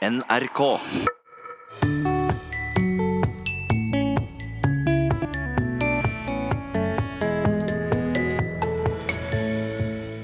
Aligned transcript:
NRK. 0.00 0.60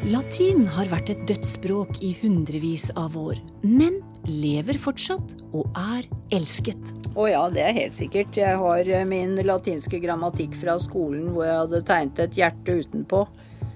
Latin 0.08 0.64
har 0.64 0.88
vært 0.88 1.12
et 1.12 1.20
dødsspråk 1.28 2.00
i 2.00 2.14
hundrevis 2.22 2.88
av 2.96 3.18
år, 3.20 3.36
men 3.68 4.00
lever 4.24 4.80
fortsatt 4.80 5.36
og 5.52 5.68
er 5.76 6.08
elsket. 6.32 6.94
Å 7.12 7.28
ja, 7.28 7.44
det 7.52 7.66
er 7.66 7.76
helt 7.76 7.98
sikkert. 8.00 8.32
Jeg 8.40 8.56
har 8.56 8.88
eh, 8.88 9.04
min 9.04 9.36
latinske 9.44 10.00
grammatikk 10.00 10.56
fra 10.56 10.78
skolen 10.80 11.34
hvor 11.34 11.50
jeg 11.50 11.60
hadde 11.66 11.84
tegnet 11.92 12.24
et 12.24 12.40
hjerte 12.40 12.80
utenpå. 12.80 13.26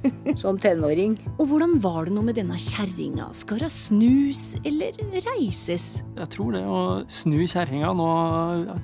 Som 0.40 0.58
tenåring. 0.60 1.16
Og 1.36 1.50
hvordan 1.50 1.76
var 1.82 2.08
det 2.08 2.14
nå 2.16 2.24
med 2.24 2.38
denne 2.38 2.58
kjerringa? 2.60 3.28
Skal 3.36 3.62
hun 3.64 3.72
snus 3.72 4.42
eller 4.64 4.96
reises? 5.26 6.00
Jeg 6.16 6.30
tror 6.34 6.56
det 6.56 6.62
å 6.64 6.80
snu 7.10 7.38
kjerringa 7.44 7.92
nå 7.96 8.10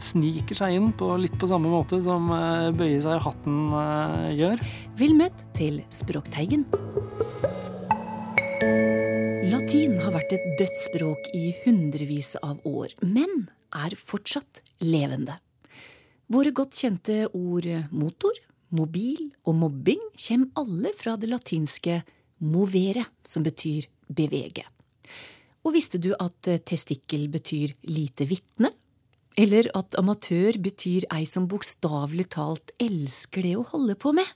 sniker 0.03 0.59
seg 0.59 0.77
inn 0.77 0.93
på 0.97 1.13
litt 1.21 1.37
på 1.41 1.49
samme 1.51 1.73
måte 1.73 2.01
som 2.05 2.29
eh, 2.35 2.71
bøye 2.77 3.01
seg 3.05 3.19
i 3.19 3.25
hatten 3.27 3.61
eh, 3.81 4.29
gjør. 4.43 4.65
Vel 5.01 5.17
møtt 5.19 5.47
til 5.57 5.81
Språkteigen. 5.93 6.67
Latin 9.47 9.97
har 10.03 10.15
vært 10.17 10.33
et 10.37 10.47
dødsspråk 10.59 11.31
i 11.37 11.51
hundrevis 11.65 12.35
av 12.43 12.61
år, 12.67 12.93
men 13.05 13.47
er 13.77 13.95
fortsatt 13.99 14.63
levende. 14.85 15.37
Våre 16.33 16.51
godt 16.51 16.75
kjente 16.75 17.21
ord 17.31 17.69
motor, 17.95 18.35
mobil 18.75 19.29
og 19.47 19.59
mobbing 19.61 20.01
kommer 20.17 20.63
alle 20.63 20.93
fra 20.97 21.17
det 21.21 21.31
latinske 21.31 22.01
movere, 22.47 23.05
som 23.23 23.45
betyr 23.47 23.87
bevege. 24.09 24.65
Og 25.67 25.75
visste 25.75 25.99
du 25.99 26.13
at 26.15 26.49
testikkel 26.67 27.27
betyr 27.33 27.75
lite 27.91 28.27
vitne? 28.29 28.73
Eller 29.37 29.69
at 29.77 29.97
amatør 30.01 30.57
betyr 30.63 31.05
ei 31.13 31.27
som 31.29 31.45
bokstavelig 31.51 32.31
talt 32.33 32.73
elsker 32.81 33.45
det 33.45 33.57
å 33.59 33.67
holde 33.73 33.97
på 34.01 34.15
med? 34.17 34.29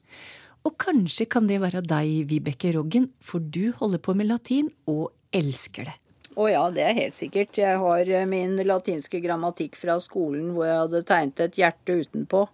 Og 0.68 0.76
kanskje 0.76 1.24
kan 1.30 1.46
det 1.48 1.60
være 1.62 1.80
deg, 1.80 2.26
Vibeke 2.28 2.74
Roggen, 2.74 3.08
for 3.24 3.40
du 3.40 3.72
holder 3.78 4.02
på 4.04 4.12
med 4.18 4.28
latin 4.28 4.68
og 4.90 5.08
elsker 5.32 5.88
det. 5.88 5.96
Å 6.36 6.46
ja, 6.50 6.66
det 6.72 6.84
er 6.84 6.98
helt 6.98 7.16
sikkert. 7.16 7.56
Jeg 7.58 7.78
har 7.80 8.10
eh, 8.10 8.28
min 8.28 8.60
latinske 8.66 9.22
grammatikk 9.24 9.78
fra 9.80 9.96
skolen 10.02 10.52
hvor 10.54 10.68
jeg 10.68 10.82
hadde 10.84 11.02
tegnet 11.08 11.42
et 11.46 11.58
hjerte 11.62 11.96
utenpå. 12.04 12.44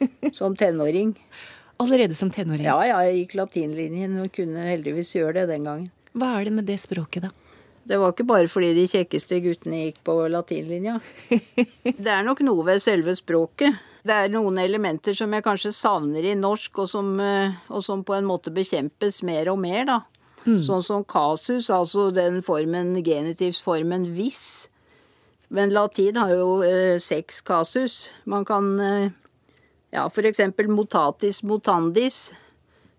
Som 0.38 0.56
tenåring. 0.56 1.14
Allerede 1.80 2.14
som 2.14 2.30
tenåring? 2.30 2.66
Ja, 2.66 2.76
ja, 2.84 2.98
jeg 3.08 3.22
gikk 3.22 3.38
latinlinjen 3.38 4.18
og 4.20 4.32
kunne 4.36 4.66
heldigvis 4.68 5.14
gjøre 5.16 5.40
det 5.40 5.54
den 5.54 5.64
gangen. 5.64 5.86
Hva 6.12 6.34
er 6.36 6.48
det 6.48 6.52
med 6.58 6.66
det 6.68 6.76
språket, 6.82 7.24
da? 7.24 7.30
Det 7.88 7.96
var 7.98 8.12
ikke 8.12 8.26
bare 8.28 8.48
fordi 8.50 8.74
de 8.76 8.84
kjekkeste 8.90 9.38
guttene 9.40 9.86
gikk 9.86 10.02
på 10.04 10.14
latinlinja. 10.28 10.98
Det 12.04 12.10
er 12.12 12.26
nok 12.26 12.42
noe 12.44 12.66
ved 12.68 12.82
selve 12.84 13.14
språket. 13.16 13.80
Det 14.04 14.12
er 14.14 14.32
noen 14.32 14.60
elementer 14.60 15.16
som 15.16 15.32
jeg 15.32 15.44
kanskje 15.44 15.72
savner 15.76 16.28
i 16.28 16.36
norsk, 16.36 16.82
og 16.84 16.88
som, 16.88 17.08
eh, 17.20 17.56
og 17.72 17.82
som 17.84 18.04
på 18.04 18.16
en 18.16 18.28
måte 18.28 18.52
bekjempes 18.52 19.22
mer 19.26 19.50
og 19.52 19.58
mer, 19.64 19.84
da. 19.88 19.98
Mm. 20.44 20.60
Sånn 20.64 20.84
som 20.84 21.04
kasus, 21.04 21.68
altså 21.72 22.08
den 22.14 22.40
formen, 22.44 22.94
genitivsformen 23.04 24.06
hvis. 24.16 24.68
Men 25.52 25.72
latin 25.74 26.20
har 26.20 26.32
jo 26.36 26.60
eh, 26.64 26.96
seks 27.02 27.42
kasus. 27.44 28.04
Man 28.24 28.46
kan 28.48 28.70
eh, 28.80 29.10
ja, 29.90 30.06
eksempel 30.06 30.68
motatis 30.68 31.42
motandis. 31.42 32.30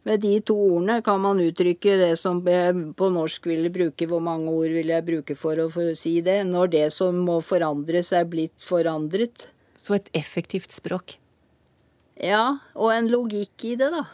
Med 0.03 0.23
de 0.23 0.39
to 0.41 0.55
ordene 0.57 1.01
kan 1.05 1.21
man 1.21 1.39
uttrykke 1.39 1.97
det 1.99 2.15
som 2.17 2.39
på 2.41 3.09
norsk 3.13 3.45
ville 3.45 3.69
bruke 3.69 4.07
Hvor 4.09 4.19
mange 4.23 4.49
ord 4.49 4.73
vil 4.73 4.89
jeg 4.89 5.05
bruke 5.05 5.35
for 5.37 5.59
å 5.61 5.67
si 5.93 6.15
det? 6.25 6.41
Når 6.49 6.71
det 6.73 6.87
som 6.93 7.19
må 7.21 7.37
forandres, 7.45 8.09
er 8.11 8.25
blitt 8.25 8.65
forandret. 8.65 9.51
Så 9.77 9.93
et 9.93 10.09
effektivt 10.17 10.73
språk. 10.73 11.19
Ja, 12.17 12.61
og 12.73 12.93
en 12.93 13.09
logikk 13.13 13.65
i 13.65 13.75
det, 13.77 13.91
da. 13.93 14.05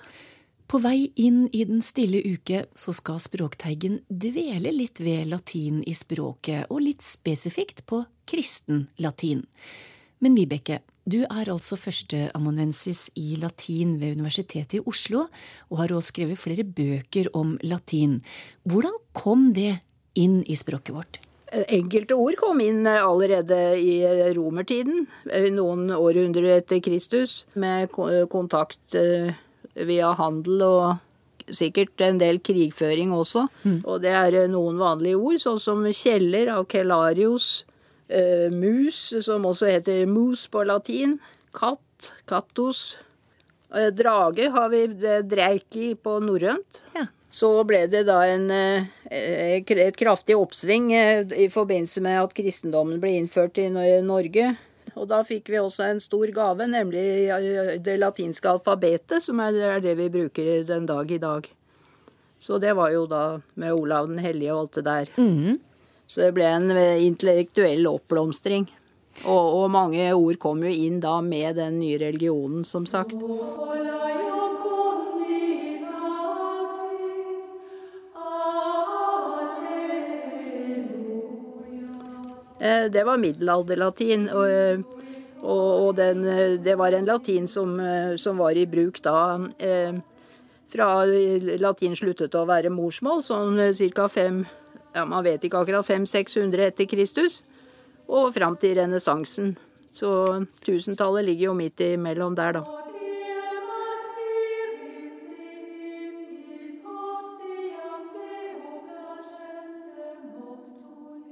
På 0.68 0.82
vei 0.84 1.08
inn 1.16 1.46
i 1.56 1.64
den 1.64 1.80
stille 1.84 2.20
uke 2.20 2.66
så 2.76 2.92
skal 2.96 3.22
Språkteigen 3.24 4.02
dvele 4.12 4.74
litt 4.76 5.00
ved 5.00 5.30
latin 5.32 5.80
i 5.88 5.94
språket, 5.96 6.68
og 6.68 6.84
litt 6.84 7.04
spesifikt 7.04 7.86
på 7.88 8.02
kristen 8.28 8.90
latin. 9.00 9.46
Men 10.20 10.36
Vibeke, 10.36 10.82
du 11.08 11.22
er 11.24 11.48
altså 11.48 11.78
førsteamanuensis 11.80 13.08
i 13.16 13.38
latin 13.40 13.96
ved 14.02 14.18
Universitetet 14.18 14.80
i 14.80 14.84
Oslo, 14.84 15.28
og 15.72 15.80
har 15.80 15.94
også 15.96 16.12
skrevet 16.12 16.42
flere 16.42 16.66
bøker 16.68 17.32
om 17.38 17.56
latin. 17.64 18.20
Hvordan 18.68 18.98
kom 19.16 19.54
det 19.56 19.78
inn 20.20 20.42
i 20.44 20.58
språket 20.60 20.96
vårt? 20.96 21.22
Enkelte 21.48 22.18
ord 22.20 22.36
kom 22.36 22.60
inn 22.60 22.84
allerede 22.92 23.58
i 23.80 24.02
romertiden, 24.36 25.06
noen 25.56 25.94
århundrer 25.96 26.58
etter 26.58 26.82
Kristus, 26.84 27.46
med 27.56 27.94
kontakt 28.28 28.98
eh, 29.00 29.32
via 29.88 30.12
handel 30.20 30.66
og 30.68 31.48
sikkert 31.48 32.04
en 32.04 32.20
del 32.20 32.42
krigføring 32.44 33.14
også. 33.16 33.46
Mm. 33.64 33.80
Og 33.86 34.04
det 34.04 34.12
er 34.12 34.42
noen 34.52 34.76
vanlige 34.82 35.16
ord, 35.16 35.40
sånn 35.40 35.62
som 35.64 35.88
kjeller 35.88 36.52
av 36.58 36.68
kelarios, 36.68 37.64
eh, 38.10 38.48
mus, 38.54 39.14
som 39.26 39.46
også 39.46 39.72
heter 39.72 40.08
mus 40.10 40.48
på 40.52 40.64
latin, 40.68 41.18
katt, 41.56 42.14
kattos, 42.30 42.98
eh, 43.74 43.92
drage 43.96 44.50
har 44.54 44.70
vi 44.74 44.88
dreiki 45.28 45.94
på 46.02 46.20
norrønt. 46.24 46.82
Ja. 46.96 47.08
Så 47.38 47.50
ble 47.68 47.84
det 47.92 48.06
da 48.08 48.22
en, 48.26 48.50
eh, 48.52 48.88
et 49.12 50.00
kraftig 50.00 50.38
oppsving 50.38 50.94
eh, 50.94 51.26
i 51.38 51.50
forbindelse 51.52 52.02
med 52.02 52.22
at 52.24 52.34
kristendommen 52.34 53.02
ble 53.04 53.18
innført 53.20 53.60
i 53.62 53.70
Norge. 53.70 54.56
Og 54.98 55.06
da 55.12 55.22
fikk 55.28 55.52
vi 55.52 55.60
også 55.62 55.86
en 55.92 56.00
stor 56.02 56.32
gave, 56.34 56.66
nemlig 56.72 57.30
eh, 57.30 57.78
det 57.84 58.00
latinske 58.00 58.50
alfabetet, 58.50 59.22
som 59.24 59.40
er 59.44 59.80
det 59.84 59.98
vi 60.00 60.10
bruker 60.10 60.64
den 60.66 60.88
dag 60.90 61.12
i 61.12 61.22
dag. 61.22 61.50
Så 62.40 62.58
det 62.62 62.74
var 62.78 62.94
jo 62.94 63.06
da 63.10 63.40
med 63.58 63.74
Olav 63.74 64.08
den 64.10 64.22
hellige 64.22 64.54
og 64.54 64.66
alt 64.66 64.80
det 64.80 64.86
der. 64.88 65.14
Mm. 65.18 65.60
Så 66.08 66.24
det 66.24 66.34
ble 66.38 66.48
en 66.48 66.72
intellektuell 67.04 67.88
oppblomstring. 67.90 68.70
Og, 69.26 69.46
og 69.60 69.72
mange 69.74 70.06
ord 70.14 70.38
kom 70.40 70.62
jo 70.64 70.72
inn 70.72 71.02
da 71.04 71.18
med 71.26 71.58
den 71.58 71.80
nye 71.82 71.98
religionen, 72.00 72.64
som 72.68 72.86
sagt. 72.88 73.18
Eh, 82.58 82.86
det 82.94 83.04
var 83.04 83.20
middelalderlatin. 83.22 84.30
Og, 84.30 84.86
og, 85.42 85.90
den, 85.98 86.24
det 86.64 86.78
var 86.78 86.94
en 86.94 87.10
latin 87.10 87.50
som, 87.50 87.76
som, 88.18 88.38
var 88.38 88.58
i 88.58 88.66
bruk 88.70 89.02
da 89.06 89.18
fra 90.68 90.88
latin 91.62 91.94
sluttet 91.96 92.36
å 92.36 92.48
være 92.50 92.74
morsmål, 92.74 93.22
sånn 93.24 93.62
ca. 93.96 94.08
fem 94.12 94.42
ja, 94.98 95.06
Man 95.06 95.24
vet 95.26 95.46
ikke 95.46 95.62
akkurat 95.62 95.86
500-600 95.86 96.72
etter 96.72 96.90
Kristus, 96.90 97.42
og 98.08 98.34
fram 98.34 98.58
til 98.58 98.78
renessansen. 98.80 99.56
Så 99.94 100.10
tusentallet 100.66 101.26
ligger 101.30 101.52
jo 101.52 101.56
midt 101.58 101.82
imellom 101.86 102.36
der, 102.38 102.60
da. 102.60 102.66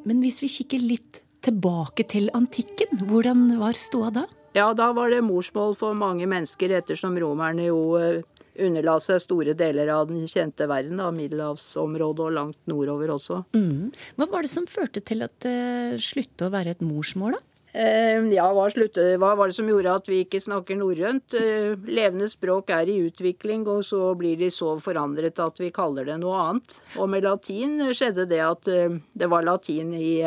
Men 0.05 0.19
hvis 0.21 0.37
vi 0.43 0.51
kikker 0.53 0.81
litt 0.85 1.21
tilbake 1.45 2.05
til 2.05 2.29
antikken, 2.37 2.99
hvordan 3.09 3.55
var 3.57 3.73
ståa 3.73 4.11
da? 4.13 4.27
Ja, 4.53 4.69
da 4.77 4.91
var 4.93 5.09
det 5.09 5.23
morsmål 5.25 5.73
for 5.75 5.97
mange 5.97 6.27
mennesker, 6.29 6.75
ettersom 6.77 7.17
romerne 7.19 7.65
jo 7.65 7.79
eh, 7.97 8.21
underla 8.61 8.99
seg 9.03 9.19
store 9.23 9.55
deler 9.57 9.91
av 9.93 10.07
den 10.11 10.27
kjente 10.31 10.67
verden, 10.69 11.01
da, 11.01 11.09
middelhavsområdet 11.15 12.27
og 12.27 12.37
langt 12.37 12.61
nordover 12.69 13.15
også. 13.17 13.41
Mm. 13.57 13.91
Hva 14.19 14.29
var 14.31 14.45
det 14.45 14.53
som 14.53 14.69
førte 14.69 15.03
til 15.05 15.25
at 15.25 15.35
det 15.45 15.57
uh, 15.95 15.99
sluttet 16.01 16.47
å 16.47 16.53
være 16.53 16.75
et 16.75 16.85
morsmål, 16.85 17.37
da? 17.39 17.43
Eh, 17.75 18.21
ja, 18.31 18.45
hva, 18.55 18.69
var 19.35 19.49
det 19.49 19.55
som 19.57 19.67
gjorde 19.67 19.95
at 19.99 20.05
vi 20.07 20.21
ikke 20.23 20.39
snakker 20.39 20.77
norrønt? 20.79 21.33
Eh, 21.35 21.73
levende 21.91 22.29
språk 22.31 22.71
er 22.71 22.87
i 22.87 23.01
utvikling, 23.03 23.65
og 23.67 23.83
så 23.83 24.13
blir 24.15 24.39
de 24.39 24.47
så 24.53 24.77
forandret 24.79 25.41
at 25.43 25.59
vi 25.59 25.73
kaller 25.75 26.07
det 26.07 26.15
noe 26.21 26.39
annet. 26.39 26.77
Og 26.95 27.09
med 27.11 27.27
latin 27.27 27.81
skjedde 27.91 28.29
det 28.31 28.39
at 28.45 28.69
eh, 28.71 28.95
det 29.11 29.27
var 29.31 29.43
latin 29.43 29.91
i, 29.99 30.23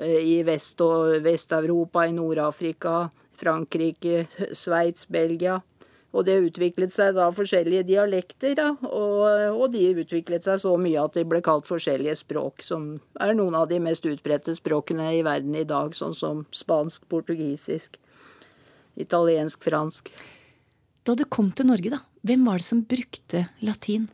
i 0.00 0.38
Vest- 0.48 0.80
og 0.80 1.18
Vest-Europa, 1.26 2.06
i 2.08 2.16
Nord-Afrika, 2.16 3.10
Frankrike, 3.36 4.24
Sveits, 4.56 5.04
Belgia. 5.12 5.60
Og 6.14 6.22
det 6.28 6.36
utviklet 6.46 6.92
seg 6.94 7.16
da 7.16 7.26
forskjellige 7.34 7.88
dialekter, 7.88 8.54
da, 8.54 8.68
og, 8.86 9.24
og, 9.50 9.64
de 9.74 9.88
utviklet 10.04 10.46
seg 10.46 10.60
så 10.62 10.76
mye 10.78 11.02
at 11.02 11.18
de 11.18 11.24
ble 11.26 11.40
kalt 11.42 11.66
forskjellige 11.66 12.14
språk, 12.22 12.62
som 12.62 12.92
er 13.18 13.34
noen 13.34 13.56
av 13.58 13.66
de 13.72 13.80
mest 13.82 14.06
utbredte 14.06 14.54
språkene 14.54 15.10
i 15.18 15.24
verden 15.26 15.58
i 15.58 15.66
dag, 15.66 15.96
sånn 15.98 16.14
som 16.14 16.44
spansk, 16.54 17.08
portugisisk, 17.10 17.98
italiensk, 18.94 19.66
fransk. 19.66 20.12
Da 21.04 21.18
det 21.18 21.26
kom 21.34 21.50
til 21.50 21.66
Norge, 21.72 21.96
da, 21.96 22.04
hvem 22.22 22.46
var 22.46 22.62
det 22.62 22.68
som 22.70 22.86
brukte 22.86 23.48
latin? 23.66 24.06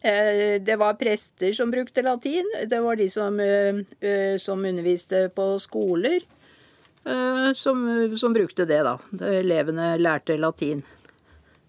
Eh, 0.00 0.62
det 0.62 0.76
var 0.80 0.94
prester 0.94 1.52
som 1.52 1.70
brukte 1.70 2.02
latin. 2.02 2.46
Det 2.66 2.80
var 2.80 2.96
de 2.96 3.08
som, 3.10 3.40
eh, 3.40 3.82
eh, 4.00 4.36
som 4.38 4.64
underviste 4.64 5.28
på 5.34 5.58
skoler, 5.58 6.20
som, 7.54 8.16
som, 8.16 8.32
brukte 8.32 8.66
det, 8.68 8.82
da. 8.84 8.98
Elevene 9.24 9.96
lærte 9.98 10.36
latin. 10.36 10.82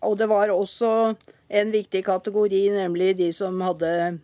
Og 0.07 0.17
det 0.17 0.27
var 0.31 0.49
også 0.53 0.91
en 1.51 1.71
viktig 1.73 2.03
kategori, 2.05 2.69
nemlig 2.73 3.13
de 3.19 3.31
som 3.35 3.59
hadde 3.61 4.19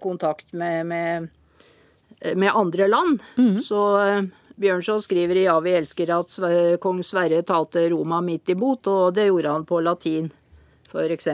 kontakt 0.00 0.54
med, 0.56 0.86
med, 0.88 1.26
med 2.32 2.54
andre 2.56 2.86
land. 2.88 3.18
Mm. 3.36 3.58
Så 3.60 3.80
Bjørnson 4.56 5.02
skriver 5.04 5.36
i 5.36 5.44
'Ja, 5.44 5.58
vi 5.60 5.74
elsker' 5.76 6.14
at 6.16 6.80
kong 6.80 7.02
Sverre 7.04 7.42
talte 7.42 7.90
Roma 7.92 8.22
midt 8.24 8.48
i 8.48 8.56
bot, 8.56 8.86
og 8.86 9.14
det 9.14 9.26
gjorde 9.28 9.52
han 9.52 9.66
på 9.68 9.82
latin 9.84 10.30
f.eks. 10.90 11.28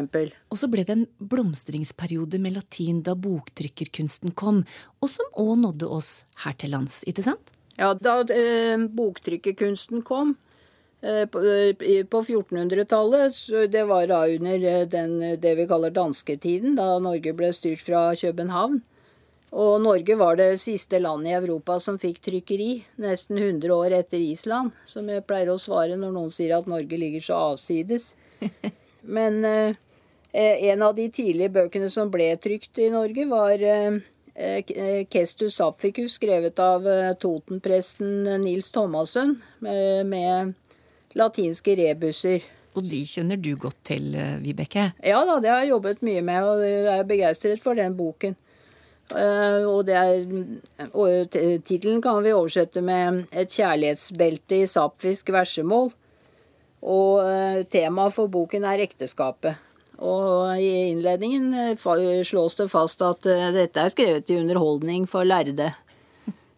Og 0.51 0.59
så 0.61 0.69
ble 0.71 0.85
det 0.87 0.95
en 0.95 1.05
blomstringsperiode 1.19 2.41
med 2.43 2.57
latin 2.59 3.03
da 3.07 3.17
boktrykkerkunsten 3.19 4.35
kom, 4.37 4.63
og 5.01 5.13
som 5.13 5.31
òg 5.41 5.55
nådde 5.63 5.89
oss 5.89 6.25
her 6.45 6.57
til 6.59 6.75
lands, 6.77 7.03
ikke 7.09 7.25
sant? 7.27 7.53
Ja, 7.77 7.93
da 7.95 8.23
eh, 8.33 8.77
boktrykkerkunsten 8.81 10.05
kom 10.07 10.35
eh, 10.35 10.46
på, 11.31 11.41
eh, 11.41 12.03
1400-tallet, 12.05 13.71
det 13.71 13.85
var 13.87 14.07
da 14.11 14.25
under 14.27 14.65
eh, 14.65 14.87
den, 14.89 15.19
det 15.41 15.55
vi 15.59 15.67
kaller 15.71 15.95
dansketiden, 15.95 16.75
da 16.79 16.99
Norge 16.99 17.35
ble 17.37 17.53
styrt 17.55 17.85
fra 17.87 18.09
København. 18.19 18.81
Og 19.57 19.79
Norge 19.81 20.17
var 20.19 20.37
det 20.37 20.59
siste 20.61 20.99
landet 20.99 21.31
i 21.31 21.37
Europa 21.39 21.79
som 21.81 22.01
fikk 22.01 22.19
trykkeri, 22.27 22.71
nesten 23.01 23.39
100 23.39 23.73
år 23.73 23.95
etter 24.01 24.19
Island, 24.19 24.75
som 24.85 25.09
jeg 25.09 25.25
pleier 25.29 25.53
å 25.53 25.61
svare 25.61 25.97
når 25.97 26.13
noen 26.13 26.35
sier 26.35 26.57
at 26.59 26.69
Norge 26.69 26.99
ligger 26.99 27.23
så 27.25 27.39
avsides. 27.53 28.11
Men 29.17 29.45
eh, 29.45 29.77
en 30.73 30.83
av 30.83 30.99
de 30.99 31.07
tidlige 31.09 31.55
bøkene 31.55 31.89
som 31.93 32.11
ble 32.13 32.33
trykt 32.43 32.83
i 32.83 32.91
Norge, 32.93 33.25
var 33.31 33.63
eh, 33.63 34.03
eh, 34.35 35.07
Kestus 35.09 35.57
Sapficus, 35.63 36.19
skrevet 36.19 36.59
av 36.61 36.85
Totenpresten 37.23 38.27
Nils 38.43 38.75
Thomassen, 38.75 39.39
med 39.63 40.57
latinske 41.17 41.77
rebuser. 41.79 42.45
Og 42.77 42.85
de 42.85 43.01
kjenner 43.09 43.41
du 43.41 43.55
godt 43.57 43.79
til, 43.89 44.11
Vibeke? 44.43 44.91
Ja 45.01 45.23
da, 45.25 45.39
det 45.41 45.49
har 45.51 45.63
jeg 45.65 45.73
jobbet 45.73 46.03
mye 46.05 46.25
med, 46.25 46.45
og 46.45 46.65
jeg 46.65 46.91
er 46.93 47.07
begeistret 47.09 47.63
for 47.63 47.79
den 47.79 47.97
boken. 47.97 48.37
Og 49.17 49.87
det 49.87 49.95
er 49.97 51.61
Tittelen 51.65 52.03
kan 52.05 52.21
vi 52.25 52.35
oversette 52.37 52.83
med 52.85 53.25
'Et 53.33 53.49
kjærlighetsbelte 53.49 54.61
i 54.61 54.67
sapfisk 54.67 55.31
versemål'. 55.31 55.95
Og 56.87 57.25
eh, 57.25 57.65
temaet 57.71 58.15
for 58.15 58.31
boken 58.33 58.67
er 58.69 58.85
ekteskapet. 58.85 59.63
Og 59.97 60.61
i 60.61 60.91
innledningen 60.93 61.55
eh, 61.73 62.23
slås 62.27 62.59
det 62.59 62.69
fast 62.71 63.03
at 63.03 63.27
eh, 63.31 63.49
dette 63.55 63.81
er 63.81 63.93
skrevet 63.93 64.31
i 64.31 64.39
underholdning 64.43 65.09
for 65.09 65.27
lærde. 65.27 65.73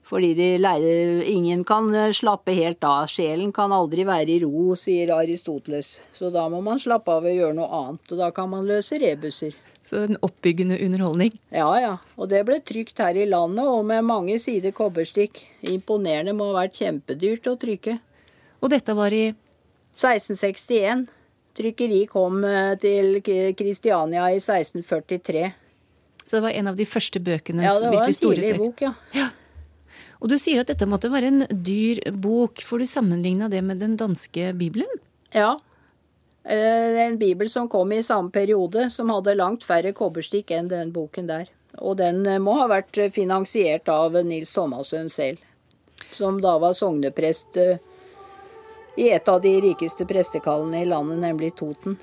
Fordi 0.09 0.33
de 0.35 0.49
lærer 0.57 1.21
ingen 1.29 1.67
kan 1.69 1.91
slappe 2.17 2.55
helt 2.57 2.85
av. 2.87 3.11
Sjelen 3.13 3.53
kan 3.53 3.75
aldri 3.77 4.07
være 4.09 4.39
i 4.39 4.41
ro, 4.41 4.73
sier 4.79 5.13
Aristoteles. 5.19 5.99
Så 6.17 6.31
da 6.33 6.47
må 6.49 6.63
man 6.65 6.81
slappe 6.81 7.13
av 7.13 7.29
og 7.29 7.35
gjøre 7.37 7.57
noe 7.59 7.69
annet. 7.83 8.15
Og 8.15 8.23
da 8.23 8.31
kan 8.33 8.49
man 8.49 8.65
løse 8.69 8.97
rebuser. 9.03 9.57
Så 9.85 10.03
en 10.05 10.19
oppbyggende 10.25 10.79
underholdning? 10.85 11.37
Ja, 11.53 11.69
ja. 11.81 11.93
Og 12.17 12.29
det 12.33 12.43
ble 12.49 12.59
trykt 12.65 12.99
her 13.01 13.17
i 13.17 13.29
landet, 13.29 13.69
og 13.69 13.85
med 13.89 14.05
mange 14.05 14.39
sider 14.41 14.73
kobberstikk. 14.77 15.43
Imponerende 15.69 16.35
må 16.37 16.51
ha 16.51 16.63
vært 16.63 16.81
kjempedyrt 16.81 17.49
å 17.49 17.57
trykke. 17.61 17.99
Og 18.61 18.73
dette 18.73 18.97
var 18.97 19.15
i 19.15 19.31
1661. 19.31 21.07
Trykkeri 21.59 22.03
kom 22.11 22.45
eh, 22.47 22.75
til 22.81 23.21
Kristiania 23.59 24.29
i 24.31 24.39
1643. 24.41 25.49
Så 26.23 26.37
det 26.37 26.45
var 26.45 26.57
en 26.61 26.69
av 26.71 26.77
de 26.77 26.85
første 26.87 27.21
bøkene? 27.25 27.65
Ja, 27.65 27.75
det 27.81 27.93
var 27.95 28.05
en 28.05 28.19
tidlig 28.21 28.57
bok, 28.61 28.85
ja. 28.85 28.93
ja. 29.17 29.31
Og 30.19 30.31
du 30.33 30.37
sier 30.41 30.63
at 30.63 30.71
dette 30.71 30.89
måtte 30.89 31.11
være 31.13 31.31
en 31.31 31.47
dyr 31.51 32.01
bok, 32.13 32.63
Får 32.65 32.83
du 32.83 32.87
sammenligna 32.87 33.49
det 33.49 33.63
med 33.63 33.79
den 33.79 33.97
danske 33.97 34.53
bibelen? 34.59 34.91
Ja. 35.35 35.59
Eh, 36.45 36.99
en 37.05 37.19
bibel 37.19 37.51
som 37.51 37.69
kom 37.69 37.93
i 37.93 38.03
samme 38.03 38.31
periode, 38.31 38.91
som 38.91 39.11
hadde 39.15 39.37
langt 39.39 39.67
færre 39.67 39.93
kobberstikk 39.93 40.51
enn 40.57 40.71
den 40.71 40.93
boken 40.93 41.29
der. 41.29 41.47
Og 41.79 41.99
den 42.01 42.25
eh, 42.27 42.41
må 42.43 42.57
ha 42.59 42.67
vært 42.71 42.99
finansiert 43.15 43.89
av 43.93 44.17
Nils 44.25 44.55
Thomassøn 44.57 45.11
selv, 45.13 45.39
som 46.15 46.41
da 46.43 46.57
var 46.59 46.75
sogneprest 46.75 47.59
i 48.99 49.11
et 49.15 49.29
av 49.29 49.43
de 49.43 49.53
rikeste 49.63 50.07
prestekallene 50.09 50.83
i 50.83 50.89
landet, 50.89 51.21
nemlig 51.23 51.53
Toten. 51.59 51.99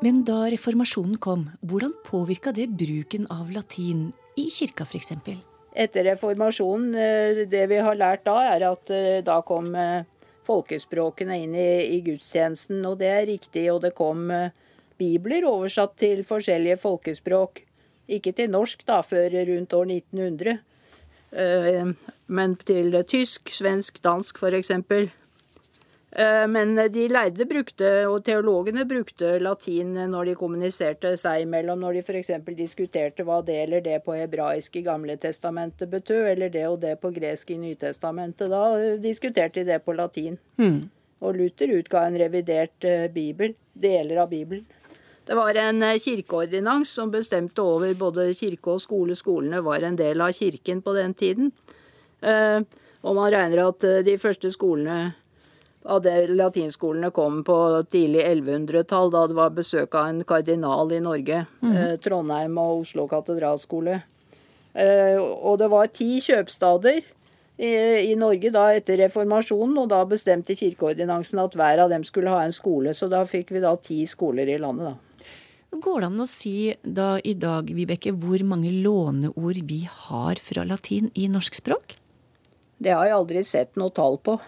Men 0.00 0.22
da 0.24 0.46
reformasjonen 0.48 1.18
kom, 1.20 1.42
hvordan 1.60 1.92
påvirka 2.06 2.54
det 2.56 2.70
bruken 2.72 3.26
av 3.28 3.50
latin 3.52 4.06
i 4.40 4.46
kirka 4.48 4.86
f.eks.? 4.88 5.12
Etter 5.76 6.06
reformasjonen, 6.08 6.94
eh, 6.96 7.42
det 7.50 7.66
vi 7.68 7.82
har 7.84 7.98
lært 8.00 8.24
da, 8.24 8.38
er 8.54 8.64
at 8.70 8.90
eh, 8.96 9.20
da 9.26 9.42
kom 9.44 9.68
eh, 9.76 10.08
folkespråkene 10.48 11.36
inn 11.44 11.52
i, 11.52 11.68
i 11.98 12.00
gudstjenesten. 12.06 12.80
Og 12.88 12.96
det 13.02 13.10
er 13.12 13.28
riktig, 13.28 13.66
og 13.74 13.82
det 13.84 13.92
kom 13.98 14.24
bibler 15.00 15.44
oversatt 15.48 15.98
til 16.00 16.24
forskjellige 16.28 16.80
folkespråk. 16.80 17.62
Ikke 18.10 18.32
til 18.36 18.50
norsk 18.50 18.82
da, 18.88 19.02
før 19.06 19.36
rundt 19.52 19.76
år 19.76 19.92
1900, 20.00 20.56
eh, 21.44 21.92
men 22.26 22.56
til 22.64 22.96
tysk, 23.04 23.52
svensk, 23.52 24.00
dansk 24.04 24.40
f.eks. 24.40 24.72
Eh, 26.10 26.46
men 26.50 26.74
de 26.92 27.06
lærde 27.08 27.46
brukte, 27.46 27.90
og 28.10 28.24
teologene 28.26 28.86
brukte 28.88 29.36
latin 29.42 29.94
når 30.10 30.30
de 30.30 30.36
kommuniserte 30.40 31.14
seg 31.20 31.44
imellom, 31.44 31.80
når 31.84 31.98
de 31.98 32.04
f.eks. 32.04 32.32
diskuterte 32.58 33.26
hva 33.26 33.40
det 33.46 33.60
eller 33.64 33.84
det 33.84 34.00
på 34.06 34.16
hebraisk 34.18 34.80
i 34.80 34.84
Gamle 34.86 35.16
testamentet 35.20 35.90
betød, 35.90 36.32
eller 36.32 36.50
det 36.50 36.66
og 36.68 36.80
det 36.82 36.96
på 37.00 37.12
gresk 37.14 37.54
i 37.54 37.60
Nytestamentet. 37.62 38.50
Da 38.50 38.96
diskuterte 39.02 39.62
de 39.62 39.72
det 39.72 39.82
på 39.84 39.94
latin. 39.94 40.38
Mm. 40.58 40.82
Og 41.20 41.36
Luther 41.36 41.72
utga 41.76 42.06
en 42.08 42.18
revidert 42.18 42.86
bibel, 43.12 43.54
deler 43.76 44.22
av 44.22 44.30
Bibelen. 44.30 44.66
Det 45.30 45.34
var 45.34 45.54
en 45.54 45.82
eh, 45.82 45.98
kirkeordinans 46.02 46.90
som 46.90 47.10
bestemte 47.10 47.62
over 47.62 47.92
både 47.94 48.32
kirke 48.34 48.72
og 48.72 48.80
skole. 48.82 49.14
Skolene 49.14 49.60
var 49.62 49.84
en 49.86 49.94
del 49.94 50.18
av 50.24 50.32
kirken 50.34 50.80
på 50.82 50.94
den 50.96 51.14
tiden. 51.14 51.52
Eh, 52.20 52.58
og 53.00 53.14
man 53.14 53.30
regner 53.30 53.62
at 53.68 53.86
eh, 53.86 54.00
de 54.02 54.16
første 54.18 54.50
skolene 54.50 55.12
av 55.84 56.02
det 56.04 56.26
latinskolene 56.28 57.08
kom 57.14 57.40
på 57.46 57.56
tidlig 57.88 58.24
1100-tall, 58.26 59.10
da 59.12 59.26
det 59.30 59.36
var 59.38 59.54
besøk 59.56 59.94
av 59.96 60.10
en 60.10 60.24
kardinal 60.28 60.92
i 60.92 61.00
Norge. 61.00 61.46
Mm. 61.64 61.96
Trondheim 62.04 62.58
og 62.60 62.82
Oslo 62.82 63.06
katedralskole. 63.08 64.00
Og 64.76 65.56
det 65.58 65.68
var 65.72 65.88
ti 65.90 66.20
kjøpstader 66.22 67.00
i 67.60 68.12
Norge 68.16 68.52
da 68.52 68.66
etter 68.76 69.00
reformasjonen, 69.02 69.78
og 69.82 69.88
da 69.92 70.04
bestemte 70.08 70.56
kirkeordinansen 70.56 71.40
at 71.42 71.56
hver 71.56 71.82
av 71.86 71.90
dem 71.92 72.04
skulle 72.04 72.32
ha 72.32 72.44
en 72.44 72.54
skole. 72.56 72.92
Så 72.96 73.08
da 73.12 73.24
fikk 73.28 73.50
vi 73.56 73.64
da 73.64 73.72
ti 73.80 74.02
skoler 74.08 74.48
i 74.48 74.60
landet, 74.60 74.92
da. 74.92 74.96
Går 75.70 76.00
det 76.02 76.06
an 76.08 76.22
å 76.24 76.26
si 76.26 76.54
da 76.82 77.10
i 77.22 77.36
dag, 77.38 77.68
Vibeke, 77.70 78.10
hvor 78.10 78.42
mange 78.42 78.72
låneord 78.74 79.60
vi 79.68 79.84
har 79.86 80.40
fra 80.42 80.64
latin 80.66 81.12
i 81.14 81.28
norsk 81.30 81.60
språk? 81.60 81.94
Det 82.80 82.90
har 82.90 83.06
jeg 83.06 83.14
aldri 83.14 83.44
sett 83.46 83.76
noe 83.78 83.92
tall 83.94 84.18
på. 84.18 84.40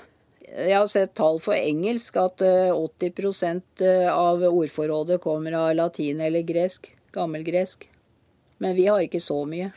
Jeg 0.52 0.76
har 0.76 0.88
sett 0.90 1.14
tall 1.16 1.38
for 1.40 1.56
engelsk, 1.56 2.18
at 2.20 2.42
80 2.44 3.08
eh, 3.48 3.86
eh, 3.86 4.08
av 4.12 4.42
ordforrådet 4.44 5.20
kommer 5.24 5.56
av 5.56 5.70
latin 5.78 6.20
eller 6.20 6.44
gresk. 6.44 6.90
Gammelgresk. 7.12 7.88
Men 8.60 8.76
vi 8.76 8.86
har 8.86 9.00
ikke 9.00 9.20
så 9.20 9.42
mye. 9.48 9.70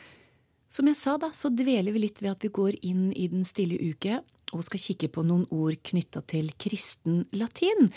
Som 0.68 0.90
jeg 0.92 1.00
sa, 1.00 1.16
da, 1.22 1.32
så 1.32 1.52
dveler 1.54 1.96
vi 1.96 2.04
litt 2.04 2.20
ved 2.20 2.34
at 2.34 2.44
vi 2.44 2.52
går 2.52 2.80
inn 2.84 3.12
i 3.16 3.30
Den 3.32 3.46
stille 3.48 3.80
uke 3.80 4.20
og 4.56 4.64
skal 4.68 4.82
kikke 4.82 5.10
på 5.16 5.24
noen 5.26 5.46
ord 5.54 5.78
knytta 5.88 6.22
til 6.28 6.52
kristen 6.60 7.24
latin. 7.36 7.90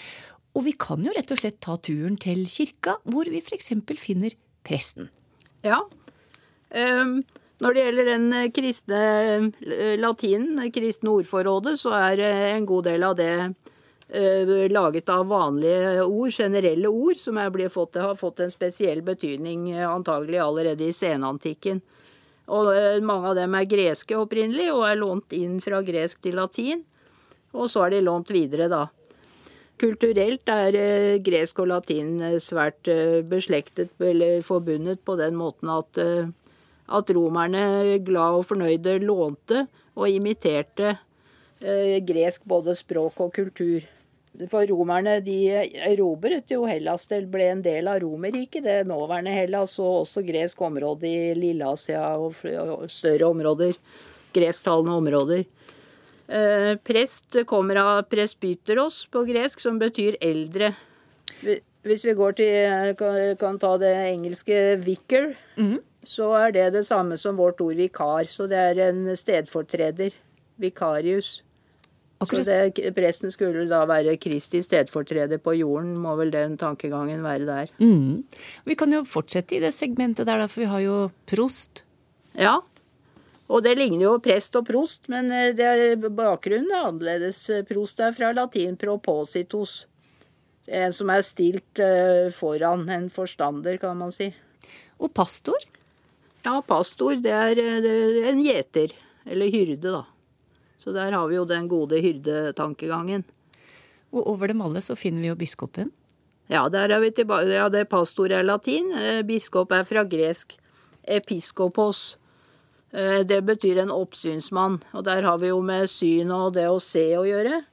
Og 0.57 0.65
vi 0.67 0.75
kan 0.79 1.03
jo 1.05 1.13
rett 1.15 1.35
og 1.35 1.41
slett 1.43 1.59
ta 1.65 1.77
turen 1.83 2.17
til 2.21 2.47
kirka, 2.51 2.97
hvor 3.05 3.29
vi 3.31 3.43
f.eks. 3.43 3.73
finner 3.99 4.35
presten. 4.67 5.11
Ja. 5.67 5.83
Um, 6.71 7.21
når 7.59 7.75
det 7.75 7.83
gjelder 7.83 8.09
den 8.13 8.27
eh, 8.39 8.51
kristne 8.55 9.01
eh, 9.67 9.97
latinen, 9.99 10.61
kristne 10.75 11.15
ordforrådet, 11.19 11.75
så 11.81 11.95
er 11.97 12.23
eh, 12.23 12.45
en 12.55 12.69
god 12.69 12.87
del 12.91 13.11
av 13.11 13.19
det 13.19 13.33
laget 14.73 15.11
av 15.13 15.27
vanlige 15.29 16.01
ord, 16.01 16.31
generelle 16.33 16.89
ord, 16.89 17.19
som 17.21 17.37
fått, 17.69 17.99
har 18.01 18.15
fått 18.17 18.41
en 18.41 18.51
spesiell 18.51 19.03
betydning 19.05 19.67
antagelig 19.85 20.39
allerede 20.41 20.87
i 20.87 20.95
senantikken. 20.97 21.83
Og 22.49 22.71
mange 23.05 23.29
av 23.29 23.37
dem 23.37 23.53
er 23.59 23.69
greske 23.69 24.17
opprinnelig, 24.17 24.71
og 24.73 24.87
er 24.89 24.97
lånt 24.97 25.37
inn 25.37 25.61
fra 25.61 25.83
gresk 25.85 26.23
til 26.25 26.41
latin. 26.41 26.87
Og 27.53 27.69
så 27.69 27.85
er 27.85 27.99
de 27.99 28.01
lånt 28.01 28.33
videre, 28.33 28.71
da. 28.73 28.87
Kulturelt 29.77 30.49
er 30.57 31.21
gresk 31.21 31.61
og 31.61 31.69
latin 31.75 32.41
svært 32.41 32.89
beslektet 33.29 33.93
eller 34.01 34.41
forbundet 34.41 35.05
på 35.05 35.21
den 35.21 35.37
måten 35.37 35.69
at, 35.69 36.01
at 36.89 37.13
romerne 37.15 37.99
glad 38.05 38.41
og 38.41 38.49
fornøyde 38.49 38.99
lånte 39.05 39.67
og 39.99 40.09
imiterte 40.09 40.95
eh, 41.61 41.99
gresk 42.07 42.47
både 42.49 42.75
språk 42.79 43.21
og 43.25 43.33
kultur. 43.37 43.87
For 44.47 44.69
romerne 44.71 45.17
de 45.25 45.39
erobret 45.89 46.53
jo 46.53 46.63
Hellas. 46.69 47.09
Det 47.11 47.25
ble 47.33 47.49
en 47.51 47.63
del 47.65 47.89
av 47.91 47.99
Romerriket, 48.05 48.63
det 48.63 48.87
nåværende 48.87 49.35
Hellas, 49.35 49.79
og 49.83 50.05
også 50.05 50.23
gresk 50.27 50.61
område 50.63 51.11
i 51.11 51.33
Lilleasia 51.35 52.05
og 52.21 52.37
større 52.93 53.33
områder. 53.33 53.75
Gresktalende 54.37 54.95
områder. 55.01 55.47
Eh, 56.29 56.77
prest 56.85 57.41
kommer 57.49 57.81
av 57.81 58.03
presbyteros 58.13 59.07
på 59.11 59.25
gresk, 59.27 59.65
som 59.65 59.81
betyr 59.81 60.21
eldre. 60.21 60.75
Hvis 61.89 62.05
vi 62.05 62.15
går 62.15 62.37
til, 62.37 62.95
kan, 63.41 63.59
ta 63.59 63.71
det 63.81 63.95
engelske 64.11 64.77
vicar, 64.85 65.33
mm. 65.57 65.79
Så 66.07 66.31
er 66.39 66.55
det 66.55 66.71
det 66.77 66.85
samme 66.87 67.19
som 67.19 67.39
vårt 67.39 67.61
ord 67.61 67.79
vikar. 67.79 68.29
Så 68.31 68.47
det 68.51 68.59
er 68.59 68.81
en 68.89 69.05
stedfortreder. 69.17 70.15
Vikarius. 70.59 71.43
Akkurat. 72.19 72.47
Så 72.47 72.55
det, 72.75 72.95
presten 72.97 73.31
skulle 73.31 73.67
da 73.71 73.85
være 73.87 74.17
Kristi 74.19 74.63
stedfortreder 74.65 75.39
på 75.39 75.55
jorden, 75.61 75.93
må 76.03 76.17
vel 76.19 76.33
den 76.35 76.57
tankegangen 76.59 77.23
være 77.23 77.47
der. 77.47 77.71
Mm. 77.79 78.25
Vi 78.67 78.79
kan 78.79 78.93
jo 78.93 79.05
fortsette 79.07 79.55
i 79.55 79.63
det 79.63 79.71
segmentet 79.77 80.27
der, 80.27 80.43
for 80.51 80.65
vi 80.65 80.73
har 80.73 80.83
jo 80.83 80.97
prost. 81.31 81.85
Ja, 82.35 82.57
og 83.49 83.65
det 83.65 83.79
ligner 83.79 84.05
jo 84.05 84.17
prest 84.21 84.57
og 84.61 84.67
prost, 84.69 85.07
men 85.13 85.31
eh, 85.33 85.55
det, 85.57 85.97
bakgrunnen 86.17 86.73
er 86.75 86.91
annerledes. 86.91 87.41
Prost 87.69 88.03
er 88.05 88.13
fra 88.17 88.33
latin 88.37 88.77
propositus. 88.81 89.87
En 90.69 90.93
som 90.93 91.09
er 91.09 91.25
stilt 91.25 91.81
eh, 91.81 92.29
foran 92.35 92.85
en 92.93 93.09
forstander, 93.13 93.79
kan 93.81 93.97
man 93.97 94.13
si. 94.13 94.29
Og 95.01 95.15
pastor? 95.17 95.57
Ja, 96.45 96.61
pastor, 96.63 97.17
det 97.23 97.33
er, 97.35 97.59
eh, 97.59 97.81
det 97.83 97.93
er 98.23 98.29
en 98.31 98.43
gjeter. 98.43 98.93
Eller 99.27 99.51
hyrde, 99.53 99.91
da. 99.91 100.05
Så 100.79 100.93
der 100.95 101.13
har 101.13 101.29
vi 101.29 101.37
jo 101.37 101.45
den 101.45 101.69
gode 101.69 102.01
hyrdetankegangen. 102.01 103.25
Og 104.13 104.27
over 104.27 104.49
dem 104.49 104.63
alle 104.63 104.81
så 104.81 104.97
finner 104.97 105.21
vi 105.21 105.29
jo 105.29 105.37
biskopen. 105.37 105.91
Ja, 106.49 106.69
der 106.73 106.89
er 106.89 107.01
vi 107.01 107.11
tilbake. 107.11 107.51
Ja, 107.53 107.69
det 107.69 107.89
pastor 107.91 108.33
er 108.33 108.47
latin. 108.47 108.93
Eh, 108.93 109.23
biskop 109.23 109.73
er 109.73 109.85
fra 109.85 110.05
gresk. 110.05 110.57
Episkopos. 111.05 112.17
Eh, 112.93 113.23
det 113.25 113.43
betyr 113.45 113.83
en 113.83 113.93
oppsynsmann. 113.93 114.81
Og 114.95 115.05
der 115.05 115.23
har 115.23 115.39
vi 115.39 115.49
jo 115.49 115.61
med 115.61 115.91
syn 115.91 116.31
og 116.31 116.55
det 116.55 116.69
å 116.71 116.81
se 116.81 117.05
å 117.19 117.27
gjøre. 117.27 117.65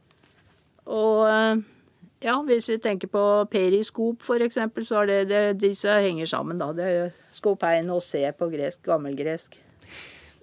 Og 0.85 1.63
ja, 2.25 2.35
hvis 2.47 2.69
vi 2.71 2.79
tenker 2.81 3.11
på 3.11 3.23
periskop 3.51 4.23
for 4.25 4.41
eksempel, 4.41 4.85
så 4.87 5.03
er 5.03 5.11
det, 5.11 5.19
det 5.29 5.43
disse 5.61 5.91
henger 6.01 6.29
sammen, 6.29 6.57
da. 6.61 6.71
Det 6.73 6.87
er 6.89 7.11
skopein 7.35 7.91
og 7.93 8.01
se 8.03 8.23
på 8.33 8.49
gresk, 8.49 8.81
gammelgresk. 8.87 9.59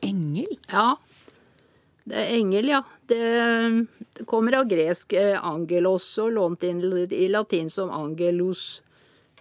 Engel? 0.06 0.54
Ja, 0.70 0.94
det 2.06 2.18
er 2.18 2.32
engel, 2.36 2.70
ja. 2.72 2.80
Det, 3.06 3.18
det 4.18 4.26
kommer 4.30 4.60
av 4.60 4.70
gresk 4.70 5.14
eh, 5.18 5.36
angelos 5.38 6.06
og 6.22 6.32
lånt 6.38 6.66
inn 6.66 6.82
i 6.82 7.28
latin 7.30 7.70
som 7.70 7.92
angelus. 7.94 8.82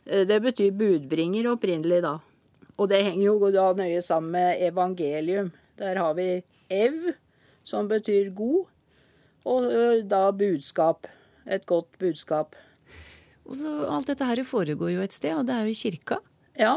Eh, 0.05 0.25
det 0.29 0.41
betyr 0.41 0.73
budbringer 0.77 1.49
opprinnelig, 1.53 2.03
da. 2.05 2.17
Og 2.77 2.89
det 2.89 3.03
henger 3.05 3.25
jo 3.25 3.53
da 3.53 3.71
nøye 3.77 4.01
sammen 4.01 4.33
med 4.37 4.61
evangelium. 4.65 5.51
Der 5.77 5.97
har 5.97 6.13
vi 6.17 6.29
ev, 6.69 7.13
som 7.63 7.89
betyr 7.89 8.29
god, 8.33 8.69
og 9.45 9.73
eh, 9.73 10.05
da 10.05 10.27
budskap. 10.33 11.09
Et 11.47 11.65
godt 11.65 11.89
budskap. 11.99 12.55
Og 13.45 13.55
så 13.57 13.71
Alt 13.89 14.07
dette 14.07 14.25
her 14.25 14.43
foregår 14.45 14.93
jo 14.93 15.01
et 15.01 15.13
sted, 15.13 15.33
og 15.35 15.47
det 15.47 15.55
er 15.55 15.65
jo 15.65 15.73
i 15.73 15.77
kirka? 15.77 16.19
Ja. 16.59 16.75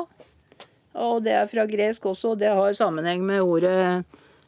Og 0.94 1.24
det 1.24 1.32
er 1.32 1.46
fra 1.50 1.66
gresk 1.66 2.06
også. 2.06 2.34
Det 2.38 2.48
har 2.48 2.72
sammenheng 2.72 3.24
med 3.26 3.42
ordet 3.42 4.04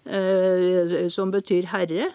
Eh, 0.06 1.08
som 1.10 1.32
betyr 1.34 1.66
herre. 1.72 2.10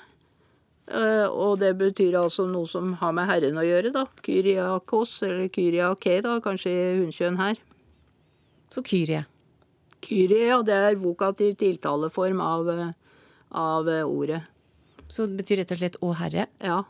Eh, 0.91 1.27
og 1.27 1.59
det 1.59 1.73
betyr 1.79 2.15
altså 2.19 2.45
noe 2.47 2.67
som 2.67 2.93
har 3.01 3.11
med 3.15 3.27
Herren 3.27 3.59
å 3.59 3.65
gjøre, 3.67 3.91
da. 3.95 4.05
Kyriakos, 4.23 5.17
eller 5.27 5.51
kyriake, 5.51 6.21
da, 6.23 6.37
kanskje 6.43 6.71
i 6.71 6.87
hunnkjønn 7.01 7.39
her. 7.39 7.59
Så 8.71 8.83
kyrie? 8.87 9.25
Kyrie, 10.01 10.47
ja. 10.53 10.61
Det 10.63 10.77
er 10.77 10.99
vokativ 10.99 11.57
tiltaleform 11.59 12.39
av, 12.43 12.71
av 13.51 13.91
ordet. 14.07 14.41
Så 15.11 15.27
det 15.27 15.43
betyr 15.43 15.59
rett 15.59 15.75
og 15.75 15.81
slett 15.81 15.99
'Å 15.99 16.15
Herre'? 16.15 16.47
Ja. 16.63 16.83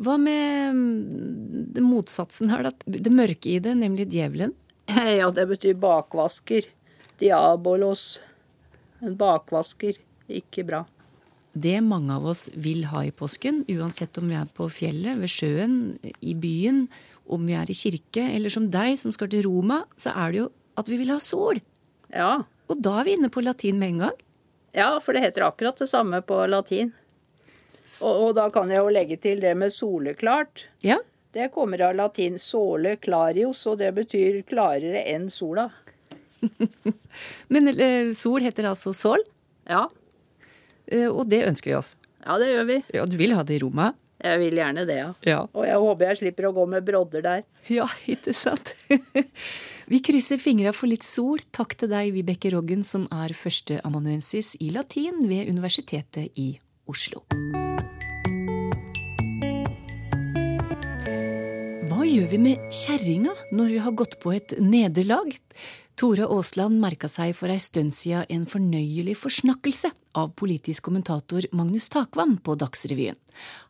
Hva 0.00 0.16
med 0.16 0.78
det 1.74 1.82
motsatsen 1.84 2.52
her? 2.52 2.70
Det 2.84 3.12
mørke 3.12 3.52
i 3.52 3.58
det, 3.62 3.76
nemlig 3.82 4.08
djevelen? 4.12 4.56
Ja, 5.20 5.28
det 5.30 5.46
betyr 5.46 5.76
bakvasker. 5.78 6.66
Diabolos. 7.20 8.18
En 9.04 9.14
bakvasker. 9.20 10.00
Ikke 10.30 10.64
bra. 10.66 10.84
Det 11.52 11.80
mange 11.82 12.14
av 12.14 12.26
oss 12.30 12.48
vil 12.54 12.84
ha 12.92 13.02
i 13.04 13.10
påsken, 13.10 13.64
uansett 13.68 14.18
om 14.20 14.28
vi 14.30 14.36
er 14.38 14.50
på 14.54 14.68
fjellet, 14.70 15.18
ved 15.18 15.30
sjøen, 15.30 15.76
i 16.22 16.36
byen, 16.38 16.84
om 17.26 17.42
vi 17.46 17.56
er 17.58 17.70
i 17.70 17.74
kirke, 17.74 18.22
eller 18.36 18.52
som 18.54 18.68
deg 18.70 18.94
som 19.02 19.14
skal 19.14 19.30
til 19.32 19.44
Roma, 19.48 19.82
så 19.98 20.14
er 20.14 20.30
det 20.30 20.42
jo 20.44 20.48
at 20.78 20.90
vi 20.90 21.00
vil 21.00 21.10
ha 21.10 21.18
sol. 21.22 21.58
Ja. 22.14 22.32
Og 22.70 22.82
da 22.82 23.00
er 23.00 23.08
vi 23.08 23.16
inne 23.18 23.30
på 23.34 23.42
latin 23.42 23.82
med 23.82 23.96
en 23.96 24.04
gang. 24.06 24.22
Ja, 24.76 24.92
for 25.02 25.14
det 25.14 25.24
heter 25.24 25.48
akkurat 25.48 25.82
det 25.82 25.90
samme 25.90 26.22
på 26.22 26.38
latin. 26.46 26.92
Og, 28.06 28.10
og, 28.12 28.32
da 28.38 28.48
kan 28.54 28.70
jeg 28.70 28.82
jo 28.82 28.92
legge 28.92 29.16
til 29.20 29.40
det 29.42 29.54
med 29.58 29.72
soleklart. 29.74 30.66
Ja. 30.86 31.00
Det 31.34 31.50
kommer 31.54 31.82
av 31.86 31.94
latin 31.94 32.38
sole 32.42 32.96
clarius, 32.98 33.62
og 33.70 33.78
det 33.82 33.92
betyr 33.94 34.42
klarere 34.48 35.04
enn 35.12 35.28
sola. 35.30 35.68
Men 37.52 37.70
eh, 37.74 38.10
sol 38.16 38.42
heter 38.42 38.70
altså 38.70 38.94
sol? 38.96 39.22
Ja. 39.68 39.86
Eh, 40.90 41.08
og 41.08 41.28
det 41.30 41.44
ønsker 41.48 41.72
vi 41.72 41.78
oss. 41.78 41.94
Ja, 42.24 42.36
det 42.40 42.50
gjør 42.50 42.68
vi. 42.68 42.78
Ja, 42.98 43.06
Du 43.06 43.16
vil 43.20 43.34
ha 43.36 43.44
det 43.46 43.60
i 43.60 43.62
Roma? 43.62 43.92
Jeg 44.20 44.40
vil 44.42 44.58
gjerne 44.60 44.84
det, 44.84 44.98
ja. 44.98 45.12
ja. 45.24 45.38
Og 45.56 45.64
jeg 45.64 45.80
håper 45.80 46.10
jeg 46.10 46.20
slipper 46.20 46.50
å 46.50 46.52
gå 46.56 46.66
med 46.68 46.84
brodder 46.84 47.24
der. 47.24 47.46
Ja, 47.72 47.86
ikke 48.14 48.34
sant? 48.36 48.74
vi 49.92 50.02
krysser 50.04 50.40
fingra 50.40 50.74
for 50.76 50.90
litt 50.90 51.06
sol. 51.06 51.40
Takk 51.56 51.78
til 51.80 51.92
deg, 51.94 52.12
Vibeke 52.18 52.52
Roggen, 52.52 52.84
som 52.84 53.08
er 53.22 53.34
førsteamanuensis 53.36 54.56
i 54.60 54.74
latin 54.76 55.24
ved 55.30 55.48
Universitetet 55.52 56.36
i 56.36 56.52
Oslo. 56.90 57.24
Gjør 62.10 62.30
vi 62.32 62.38
med 62.42 62.72
kjerringa 62.74 63.32
når 63.54 63.68
vi 63.70 63.82
har 63.84 63.94
gått 63.94 64.16
på 64.22 64.32
et 64.34 64.56
nederlag? 64.58 65.30
Tore 66.00 66.26
Aasland 66.26 66.80
merka 66.82 67.06
seg 67.12 67.36
for 67.38 67.52
ei 67.52 67.60
stund 67.62 67.92
siden 67.94 68.26
en 68.34 68.46
fornøyelig 68.50 69.14
forsnakkelse 69.20 69.92
av 70.18 70.32
politisk 70.40 70.88
kommentator 70.88 71.46
Magnus 71.54 71.86
Takvam 71.92 72.38
på 72.42 72.56
Dagsrevyen. 72.58 73.18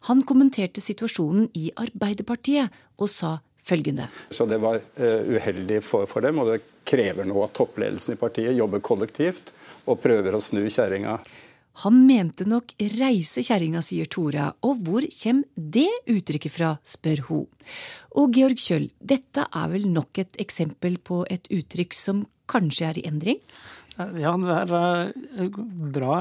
Han 0.09 0.23
kommenterte 0.25 0.81
situasjonen 0.81 1.51
i 1.59 1.69
Arbeiderpartiet 1.85 2.73
og 2.97 3.13
sa 3.13 3.35
følgende. 3.61 4.09
Så 4.33 4.49
det 4.49 4.61
var 4.63 4.81
uh, 4.81 5.37
uheldig 5.37 5.83
for, 5.85 6.09
for, 6.09 6.25
dem, 6.25 6.41
og 6.41 6.55
det 6.55 6.63
krever 6.89 7.29
nå 7.29 7.37
at 7.45 7.53
toppledelsen 7.59 8.17
i 8.17 8.21
partiet 8.21 8.57
jobber 8.57 8.81
kollektivt 8.81 9.53
og 9.85 10.01
prøver 10.01 10.39
å 10.39 10.41
snu 10.41 10.63
kjerringa. 10.65 11.19
Han 11.85 12.03
mente 12.07 12.45
nok 12.49 12.75
reise 12.99 13.45
kjerringa, 13.47 13.81
sier 13.85 14.09
Tora, 14.11 14.51
og 14.67 14.83
hvor 14.85 15.07
kommer 15.07 15.71
det 15.77 15.89
uttrykket 16.11 16.53
fra, 16.53 16.75
spør 16.85 17.25
hun. 17.31 17.47
Og 18.21 18.35
Georg 18.35 18.59
Kjøll, 18.61 18.91
dette 18.99 19.47
er 19.47 19.71
vel 19.73 19.87
nok 19.91 20.19
et 20.21 20.41
eksempel 20.43 20.99
på 20.99 21.23
et 21.31 21.47
uttrykk 21.55 21.97
som 21.97 22.25
kanskje 22.51 22.91
er 22.91 22.99
i 22.99 23.07
endring? 23.09 23.39
Ja, 24.17 24.33
det 24.39 24.55
er 24.55 25.49
bra, 25.93 26.15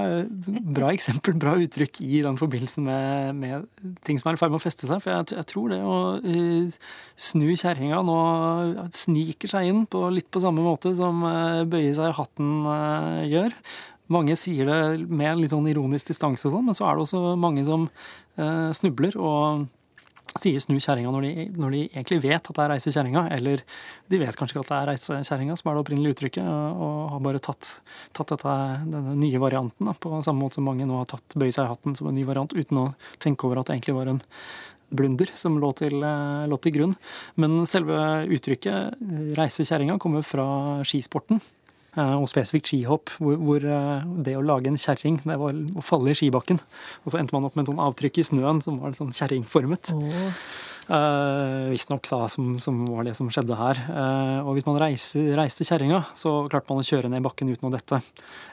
bra 0.76 0.90
eksempel, 0.92 1.36
bra 1.40 1.54
uttrykk 1.62 2.02
i 2.04 2.20
den 2.26 2.40
forbindelsen 2.40 2.84
med, 2.88 3.38
med 3.40 3.94
ting 4.08 4.20
som 4.20 4.32
er 4.32 4.36
i 4.36 4.42
ferd 4.42 4.52
med 4.52 4.60
å 4.60 4.64
feste 4.64 4.90
seg. 4.90 5.00
For 5.04 5.14
jeg, 5.14 5.30
jeg 5.38 5.48
tror 5.48 5.72
det 5.72 5.80
å 5.86 6.00
uh, 6.20 6.80
snu 7.30 7.48
kjerringa 7.54 8.02
nå 8.06 8.18
sniker 8.96 9.54
seg 9.54 9.70
inn 9.70 9.86
på 9.90 10.04
litt 10.12 10.28
på 10.34 10.44
samme 10.44 10.66
måte 10.66 10.92
som 10.98 11.24
uh, 11.24 11.64
bøye 11.70 11.94
seg 11.96 12.12
i 12.12 12.18
hatten 12.20 12.52
uh, 12.68 13.24
gjør. 13.30 13.56
Mange 14.10 14.38
sier 14.40 14.70
det 14.70 15.10
med 15.10 15.42
litt 15.42 15.54
sånn 15.54 15.68
ironisk 15.70 16.10
distanse, 16.10 16.48
og 16.48 16.56
sånn, 16.56 16.66
men 16.70 16.78
så 16.78 16.88
er 16.90 16.96
det 16.98 17.06
også 17.06 17.36
mange 17.40 17.66
som 17.68 17.90
eh, 18.38 18.72
snubler 18.78 19.18
og 19.18 19.68
sier 20.38 20.62
'snu 20.62 20.78
kjerringa' 20.78 21.12
når, 21.14 21.26
når, 21.58 21.74
de 21.74 21.82
egentlig 21.90 22.20
vet 22.22 22.50
at 22.50 22.56
det 22.56 22.64
er 22.64 22.72
reise 22.74 22.94
kjerringa. 22.94 23.26
Eller 23.34 23.64
de 24.12 24.20
vet 24.22 24.38
kanskje 24.38 24.58
ikke 24.58 24.66
at 24.66 24.72
det 24.72 24.78
er 24.78 24.90
reise 24.92 25.20
kjerringa 25.26 25.58
som 25.58 25.70
er 25.70 25.78
det 25.78 25.84
opprinnelige 25.84 26.16
uttrykket, 26.16 26.46
og 26.46 26.98
har 27.16 27.24
bare 27.26 27.42
tatt, 27.44 27.72
tatt 28.14 28.34
dette, 28.36 28.56
denne 28.94 29.16
nye 29.18 29.42
varianten 29.42 29.90
da, 29.90 29.96
på 29.98 30.22
samme 30.26 30.44
måte 30.44 30.60
som 30.60 30.68
mange 30.70 30.86
nå 30.86 31.02
har 31.02 31.10
tatt 31.10 31.38
'bøye 31.38 31.54
seg 31.56 31.66
i 31.66 31.74
hatten' 31.74 31.98
som 31.98 32.10
en 32.10 32.18
ny 32.18 32.26
variant, 32.28 32.54
uten 32.54 32.78
å 32.78 32.88
tenke 33.20 33.46
over 33.48 33.60
at 33.60 33.70
det 33.70 33.80
egentlig 33.80 33.98
var 33.98 34.14
en 34.14 34.22
blunder 34.90 35.30
som 35.38 35.60
lå 35.62 35.70
til, 35.78 36.02
eh, 36.04 36.48
lå 36.50 36.58
til 36.62 36.74
grunn. 36.74 36.96
Men 37.38 37.66
selve 37.66 38.26
uttrykket 38.30 38.98
'reise 39.38 39.66
kjerringa' 39.66 40.00
kommer 40.00 40.24
fra 40.24 40.84
skisporten. 40.84 41.42
Og 42.00 42.30
spesifikt 42.32 42.72
skihopp, 42.72 43.12
hvor, 43.20 43.36
hvor 43.42 43.68
det 44.26 44.38
å 44.38 44.46
lage 44.46 44.72
en 44.72 44.80
kjerring, 44.80 45.20
det 45.26 45.38
var 45.42 45.54
å 45.54 45.84
falle 45.86 46.14
i 46.14 46.18
skibakken. 46.18 46.62
Og 47.04 47.14
så 47.14 47.20
endte 47.20 47.36
man 47.36 47.48
opp 47.48 47.58
med 47.58 47.66
en 47.66 47.74
sånn 47.74 47.86
avtrykk 47.90 48.22
i 48.22 48.28
snøen 48.32 48.64
som 48.64 48.80
var 48.82 48.98
sånn 48.98 49.16
kjerringformet. 49.16 49.94
Oh. 49.96 50.34
Uh, 50.90 51.70
Visstnok, 51.70 52.08
da, 52.10 52.24
som, 52.34 52.56
som, 52.58 52.80
var 52.90 53.06
det 53.06 53.14
som 53.18 53.28
skjedde 53.30 53.58
her. 53.60 53.78
Uh, 53.94 54.40
og 54.42 54.56
hvis 54.58 54.66
man 54.66 54.80
reiste, 54.82 55.22
reiste 55.38 55.68
kjerringa, 55.68 56.02
så 56.18 56.48
klarte 56.50 56.72
man 56.72 56.82
å 56.82 56.88
kjøre 56.88 57.12
ned 57.14 57.22
bakken 57.26 57.52
uten 57.52 57.70
å 57.70 57.74
dette. 57.76 58.00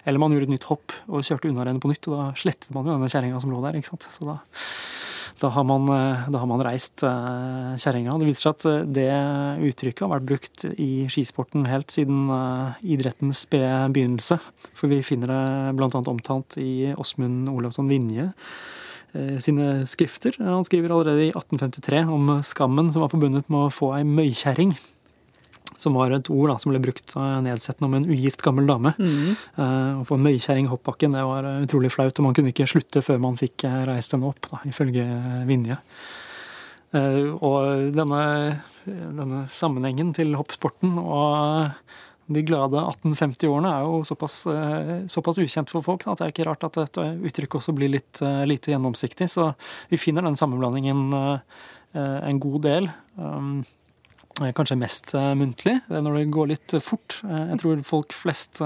Eller 0.04 0.20
man 0.20 0.34
gjorde 0.34 0.50
et 0.50 0.52
nytt 0.52 0.68
hopp 0.68 0.92
og 1.08 1.24
kjørte 1.24 1.48
unna 1.48 1.64
rennet 1.64 1.80
på 1.80 1.88
nytt, 1.88 2.10
og 2.10 2.18
da 2.18 2.26
slettet 2.36 2.68
man 2.76 2.84
jo 2.84 2.98
denne 2.98 3.08
kjerringa 3.08 3.40
som 3.40 3.54
lå 3.54 3.62
der. 3.64 3.80
ikke 3.80 3.94
sant? 3.94 4.08
Så 4.12 4.28
da, 4.28 4.36
da, 5.42 5.50
har, 5.54 5.66
man, 5.68 5.88
eh, 5.92 6.28
da 6.32 6.42
har 6.42 6.50
man 6.50 6.62
reist 6.64 7.04
uh, 7.06 7.74
kjerringa. 7.80 8.16
Det 8.20 8.28
viser 8.28 8.46
seg 8.46 8.56
at 8.56 8.94
det 8.96 9.10
uttrykket 9.68 10.04
har 10.06 10.14
vært 10.14 10.30
brukt 10.30 10.66
i 10.72 10.90
skisporten 11.12 11.68
helt 11.70 11.92
siden 11.94 12.30
idrettens 12.82 13.44
spede 13.46 13.86
begynnelse. 13.94 14.40
For 14.76 14.92
vi 14.92 15.02
finner 15.06 15.32
det 15.32 15.76
bl.a. 15.78 15.90
omtalt 16.00 16.58
i 16.62 16.94
Åsmund 16.96 17.50
Olavsson 17.52 17.90
Vinje 17.90 18.32
Eh, 19.16 19.38
sine 19.40 19.86
skrifter. 19.86 20.34
Han 20.42 20.64
skriver 20.64 20.92
allerede 20.92 21.28
i 21.28 21.32
1853 21.32 22.04
om 22.12 22.42
skammen 22.42 22.92
som 22.92 23.04
var 23.04 23.12
forbundet 23.12 23.48
med 23.48 23.68
å 23.68 23.72
få 23.72 23.92
ei 23.96 24.04
møykjerring. 24.04 24.74
Som 25.80 25.98
var 25.98 26.14
et 26.16 26.30
ord 26.32 26.50
da, 26.52 26.58
som 26.62 26.72
ble 26.72 26.80
brukt 26.82 27.16
eh, 27.16 27.38
nedsettende 27.44 27.90
om 27.90 27.96
en 27.98 28.08
ugift 28.08 28.44
gammel 28.44 28.68
dame. 28.68 28.94
Mm. 28.98 29.32
Uh, 29.58 30.00
å 30.00 30.06
få 30.08 30.18
møykjerring 30.20 30.70
hoppbakken 30.72 31.16
det 31.16 31.24
var 31.26 31.48
utrolig 31.60 31.92
flaut, 31.94 32.16
og 32.16 32.28
man 32.28 32.36
kunne 32.36 32.54
ikke 32.54 32.68
slutte 32.70 33.02
før 33.04 33.20
man 33.22 33.36
fikk 33.40 33.66
reist 33.88 34.16
henne 34.16 34.30
opp, 34.30 34.48
da, 34.48 34.62
ifølge 34.68 35.04
Vinje. 35.48 35.78
Uh, 36.96 37.34
og 37.44 37.92
denne, 37.96 38.22
denne, 38.86 39.44
sammenhengen 39.52 40.14
til 40.16 40.36
hoppsporten 40.38 40.96
og 41.02 41.74
de 42.26 42.42
glade 42.42 42.80
1850-årene 42.80 43.70
er 43.70 43.84
jo 43.86 44.02
såpass, 44.06 44.40
eh, 44.50 45.06
såpass, 45.10 45.38
ukjent 45.38 45.70
for 45.70 45.84
folk 45.86 46.06
at 46.06 46.18
det 46.18 46.26
er 46.26 46.34
ikke 46.34 46.46
rart 46.48 46.66
at 46.66 46.78
dette 46.80 47.04
uttrykket 47.22 47.60
også 47.60 47.74
blir 47.76 47.92
litt 47.92 48.20
eh, 48.24 48.42
lite 48.48 48.72
gjennomsiktig. 48.72 49.28
Så 49.30 49.52
vi 49.92 50.00
finner 50.00 50.26
den 50.26 50.38
sammenblandingen 50.38 51.04
eh, 51.14 51.40
en 51.94 52.40
god 52.42 52.62
del. 52.66 52.90
Um, 53.14 53.62
kanskje 54.56 54.78
mest 54.78 55.14
muntlig, 55.38 55.78
det 55.88 55.98
er 55.98 56.02
når 56.04 56.18
det 56.18 56.24
går 56.34 56.50
litt 56.50 56.74
fort. 56.84 57.20
Jeg 57.24 57.60
tror 57.62 57.80
folk 57.88 58.12
flest 58.16 58.60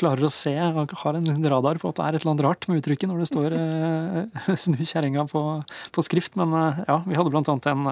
klarer 0.00 0.26
å 0.26 0.32
se 0.32 0.52
og 0.56 0.92
har 1.02 1.16
en 1.18 1.48
radar 1.52 1.80
på 1.80 1.90
at 1.90 1.98
det 1.98 2.04
er 2.04 2.16
et 2.16 2.22
eller 2.22 2.32
annet 2.34 2.44
rart 2.46 2.68
med 2.68 2.80
uttrykket 2.80 3.10
når 3.10 3.20
det 3.20 3.28
står 3.30 3.56
'snu 4.62 4.78
kjerringa' 4.80 5.26
på, 5.32 5.42
på, 5.92 6.04
skrift. 6.04 6.36
Men 6.40 6.54
ja, 6.86 7.00
vi 7.06 7.18
hadde 7.18 7.32
annet 7.32 7.68
en, 7.72 7.88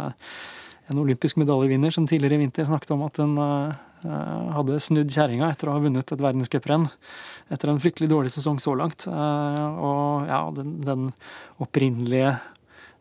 en 0.93 1.03
olympisk 1.03 1.41
medaljevinner 1.41 1.93
som 1.93 2.07
tidligere 2.09 2.39
i 2.39 2.45
vinter 2.45 2.69
snakket 2.69 2.97
om 2.97 3.05
at 3.09 3.21
hun 3.21 3.37
Eh, 4.07 4.51
hadde 4.55 4.79
snudd 4.83 5.11
kjerringa 5.11 5.49
etter 5.51 5.67
å 5.67 5.75
ha 5.75 5.83
vunnet 5.83 6.13
et 6.15 6.21
verdenscuprenn 6.23 6.85
etter 7.51 7.71
en 7.73 7.81
fryktelig 7.83 8.07
dårlig 8.13 8.31
sesong 8.31 8.61
så 8.63 8.77
langt. 8.79 9.09
Eh, 9.11 9.65
og 9.83 10.29
ja, 10.29 10.45
den, 10.55 10.77
den 10.87 11.09
opprinnelige 11.59 12.37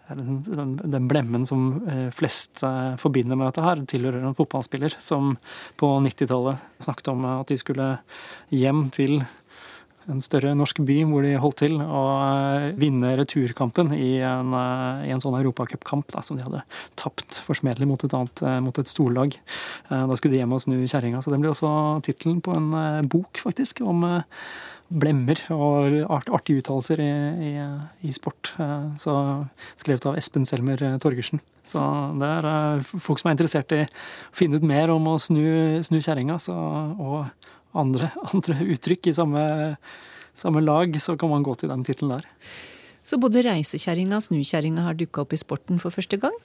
den, 0.10 0.78
den, 0.84 1.08
blemmen 1.10 1.46
som 1.50 1.82
eh, 1.88 2.08
flest 2.16 2.64
forbinder 3.02 3.36
med 3.36 3.50
dette 3.50 3.66
her, 3.66 3.84
tilhører 3.90 4.24
en 4.24 4.38
fotballspiller 4.38 4.96
som 5.04 5.36
på 5.80 5.92
90-tallet 6.06 6.64
snakket 6.86 7.12
om 7.14 7.28
at 7.32 7.52
de 7.52 7.60
skulle 7.60 7.92
hjem 8.54 8.88
til 8.96 9.20
en 10.12 10.22
større 10.24 10.54
norsk 10.56 10.80
by 10.88 11.02
hvor 11.10 11.26
de 11.26 11.34
holdt 11.42 11.62
til 11.66 11.76
å 11.82 12.04
eh, 12.24 12.68
vinne 12.80 13.14
returkampen 13.20 13.92
i 13.96 14.18
en, 14.24 14.54
eh, 14.56 15.08
i 15.10 15.14
en 15.14 15.24
sånn 15.24 15.36
europacupkamp 15.40 16.16
som 16.24 16.40
de 16.40 16.46
hadde 16.46 16.64
tapt 17.00 17.42
forsmedelig 17.46 17.90
mot 17.90 18.08
et 18.08 18.16
annet, 18.16 18.44
eh, 18.44 18.60
mot 18.64 18.80
et 18.80 18.92
storlag. 18.92 19.36
Da 19.90 20.18
skulle 20.20 20.36
de 20.36 20.42
hjem 20.42 20.56
og 20.56 20.64
snu 20.64 20.78
kjerringa. 20.80 21.22
Så 21.24 21.32
det 21.32 21.40
ble 21.42 21.52
også 21.52 21.70
tittelen 22.06 22.42
på 22.44 22.56
en 22.56 23.08
bok, 23.10 23.40
faktisk, 23.44 23.84
om 23.88 24.06
blemmer 24.88 25.40
og 25.54 25.98
art, 26.08 26.30
artige 26.32 26.62
uttalelser 26.62 27.02
i, 27.04 27.12
i, 27.50 27.52
i, 28.08 28.14
sport. 28.16 28.54
Så 29.02 29.14
skrevet 29.80 30.08
av 30.08 30.18
Espen 30.20 30.48
Selmer 30.48 30.82
Torgersen. 31.04 31.42
Så 31.68 31.84
det 32.16 32.30
er 32.30 32.84
folk 33.04 33.20
som 33.20 33.30
er 33.30 33.36
interessert 33.36 33.74
i 33.76 33.84
å 33.84 33.90
finne 34.36 34.60
ut 34.60 34.68
mer 34.68 34.94
om 34.94 35.10
å 35.12 35.18
snu, 35.20 35.44
snu 35.84 36.00
kjerringa. 36.00 36.40
Og 36.48 37.26
andre, 37.78 38.12
andre 38.32 38.60
uttrykk 38.76 39.12
i 39.12 39.16
samme, 39.18 39.44
samme, 40.38 40.64
lag, 40.64 40.96
så 41.04 41.18
kan 41.20 41.34
man 41.34 41.46
gå 41.46 41.58
til 41.60 41.72
den 41.74 41.86
tittelen 41.88 42.18
der. 42.18 42.30
Så 43.08 43.20
både 43.22 43.46
reisekjerringa 43.46 44.20
og 44.20 44.26
snukjerringa 44.26 44.84
har 44.88 44.98
dukka 45.00 45.24
opp 45.24 45.36
i 45.36 45.40
sporten 45.40 45.80
for 45.80 45.96
første 45.96 46.20
gang? 46.20 46.36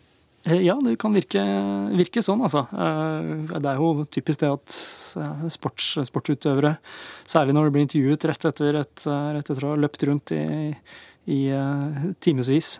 Eh, 0.44 0.60
ja, 0.66 0.74
det 0.82 0.96
kan 0.98 1.14
virke, 1.14 1.42
virke, 1.94 2.22
sånn, 2.24 2.42
altså. 2.42 2.64
Eh, 2.74 3.58
det 3.62 3.68
er 3.68 3.78
jo 3.78 4.06
typisk 4.10 4.42
det 4.42 4.50
at 4.50 4.76
eh, 5.22 5.44
sports, 5.54 5.94
sportsutøvere, 6.08 6.76
særlig 7.28 7.54
når 7.54 7.68
de 7.68 7.74
blir 7.76 7.86
intervjuet 7.86 8.26
rett 8.30 8.48
etter, 8.50 8.80
et, 8.82 9.04
rett 9.06 9.52
etter 9.52 9.66
å 9.68 9.74
ha 9.74 9.82
løpt 9.84 10.06
rundt 10.08 10.34
i, 10.34 10.72
i 11.30 11.42
timevis, 12.24 12.78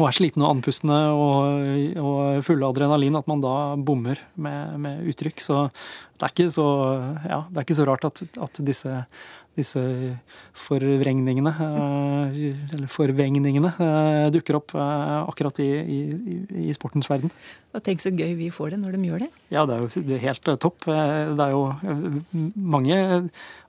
og 0.00 0.06
er 0.08 0.16
slitne 0.16 0.42
og 0.42 0.56
andpustne 0.56 0.96
og, 1.14 1.98
og 2.00 2.40
fulle 2.42 2.66
av 2.66 2.72
adrenalin, 2.72 3.18
at 3.20 3.28
man 3.30 3.42
da 3.44 3.54
bommer 3.76 4.18
med, 4.34 4.78
med 4.82 5.10
uttrykk. 5.12 5.44
Så 5.44 5.58
det 5.70 6.26
er 6.26 6.32
ikke 6.32 6.54
så, 6.56 6.66
ja, 7.28 7.44
det 7.46 7.60
er 7.60 7.68
ikke 7.68 7.78
så 7.78 7.86
rart 7.86 8.08
at, 8.08 8.24
at 8.40 8.62
disse 8.66 9.04
disse 9.60 9.80
forvrengningene, 10.56 11.52
eh, 11.66 12.74
eller 12.74 12.90
forvengningene, 12.90 13.72
eh, 13.78 14.26
dukker 14.34 14.58
opp 14.58 14.74
eh, 14.74 15.16
akkurat 15.22 15.60
i, 15.62 15.68
i, 15.80 16.00
i, 16.66 16.74
sportens 16.76 17.10
verden. 17.10 17.32
Og 17.74 17.84
Tenk 17.86 18.02
så 18.02 18.10
gøy 18.10 18.34
vi 18.38 18.50
får 18.50 18.74
det 18.74 18.80
når 18.82 18.96
de 18.96 19.08
gjør 19.08 19.24
det. 19.24 19.30
Ja, 19.54 19.62
det 19.68 19.76
er 19.76 19.84
jo 19.84 20.18
helt 20.24 20.50
topp. 20.62 20.88
Det 20.88 21.44
er 21.44 21.52
jo 21.54 21.62
mange 22.58 22.96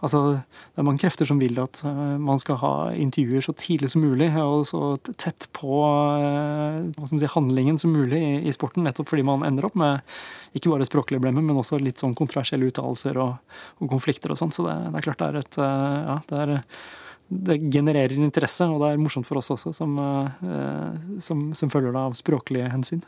altså, 0.01 0.21
det 0.41 0.81
er 0.81 0.87
mange 0.87 1.03
krefter 1.03 1.29
som 1.29 1.37
vil 1.41 1.59
at 1.61 1.83
man 1.85 2.41
skal 2.41 2.57
ha 2.63 2.73
intervjuer 2.97 3.45
så 3.45 3.53
tidlig 3.53 3.91
som 3.93 4.01
mulig 4.01 4.31
og 4.41 4.65
så 4.69 4.95
tett 5.21 5.45
på 5.53 5.83
si, 7.13 7.29
handlingen 7.35 7.77
som 7.81 7.93
mulig 7.93 8.21
i, 8.25 8.35
i 8.49 8.55
sporten, 8.55 8.87
nettopp 8.87 9.13
fordi 9.13 9.27
man 9.27 9.45
ender 9.45 9.69
opp 9.69 9.77
med 9.77 10.01
ikke 10.57 10.71
bare 10.73 10.87
språklige 10.87 11.23
blemmer, 11.23 11.43
men 11.45 11.59
også 11.59 11.79
litt 11.79 12.01
sånn 12.01 12.15
kontroversielle 12.17 12.67
uttalelser 12.67 13.17
og, 13.23 13.37
og, 13.79 13.85
konflikter 13.91 14.33
og 14.33 14.39
sånn. 14.39 14.51
Så 14.51 14.65
det, 14.65 14.73
det, 14.89 14.99
er 14.99 15.05
klart 15.05 15.21
det 15.21 15.29
er 15.29 15.39
et 15.39 15.59
Ja, 15.81 16.17
det, 16.29 16.41
er, 16.41 16.51
det 17.31 17.57
genererer 17.73 18.17
interesse, 18.17 18.67
og 18.67 18.81
det 18.83 18.91
er 18.91 19.01
morsomt 19.01 19.27
for 19.29 19.41
oss 19.41 19.51
også, 19.53 19.73
som, 19.75 19.95
eh, 19.99 21.19
som, 21.23 21.49
som 21.57 21.71
følger 21.73 21.95
det 21.95 22.03
av 22.03 22.17
språklige 22.19 22.71
hensyn. 22.73 23.03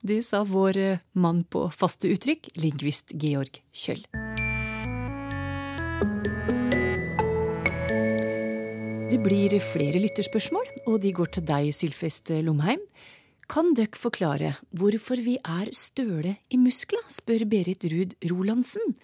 Det 0.00 0.20
sa 0.26 0.44
vår 0.48 0.80
eh, 0.80 1.02
mann 1.18 1.44
på 1.48 1.66
faste 1.74 2.10
uttrykk, 2.14 2.54
lingvist 2.60 3.16
Georg 3.20 3.60
Kjøll. 3.74 4.06
Det 9.14 9.20
blir 9.22 9.52
flere 9.62 10.00
lytterspørsmål, 10.02 10.70
og 10.90 10.98
de 11.04 11.12
går 11.14 11.36
til 11.36 11.44
deg, 11.46 11.68
Sylfest 11.76 12.32
Lomheim. 12.42 12.82
Kan 13.50 13.74
dere 13.76 13.98
forklare 13.98 14.54
hvorfor 14.72 15.20
vi 15.20 15.34
er 15.36 15.68
støle 15.76 16.38
i 16.48 16.58
muskla, 16.60 17.00
spør 17.12 17.44
Berit 17.50 17.84
Ruud 17.92 18.14
Rolandsen. 18.30 18.94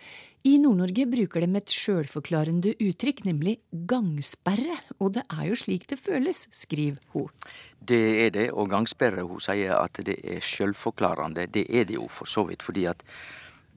I 0.49 0.55
Nord-Norge 0.63 1.05
bruker 1.13 1.45
de 1.45 1.59
et 1.59 1.75
sjølforklarende 1.75 2.73
uttrykk, 2.81 3.27
nemlig 3.27 3.59
gangsperre, 3.71 4.79
og 4.99 5.13
det 5.19 5.27
er 5.29 5.51
jo 5.51 5.59
slik 5.61 5.85
det 5.91 5.99
føles, 6.01 6.47
skriver 6.57 6.97
hun. 7.13 7.29
Det 7.77 8.01
er 8.25 8.33
det, 8.33 8.47
og 8.53 8.71
gangsperre, 8.73 9.27
hun 9.29 9.43
sier 9.45 9.77
at 9.77 10.01
det 10.07 10.17
er 10.25 10.41
sjølforklarende. 10.41 11.45
Det 11.53 11.67
er 11.69 11.85
det 11.85 11.99
jo 11.99 12.09
for 12.09 12.25
så 12.25 12.47
vidt, 12.49 12.65
fordi 12.65 12.87
at 12.89 13.05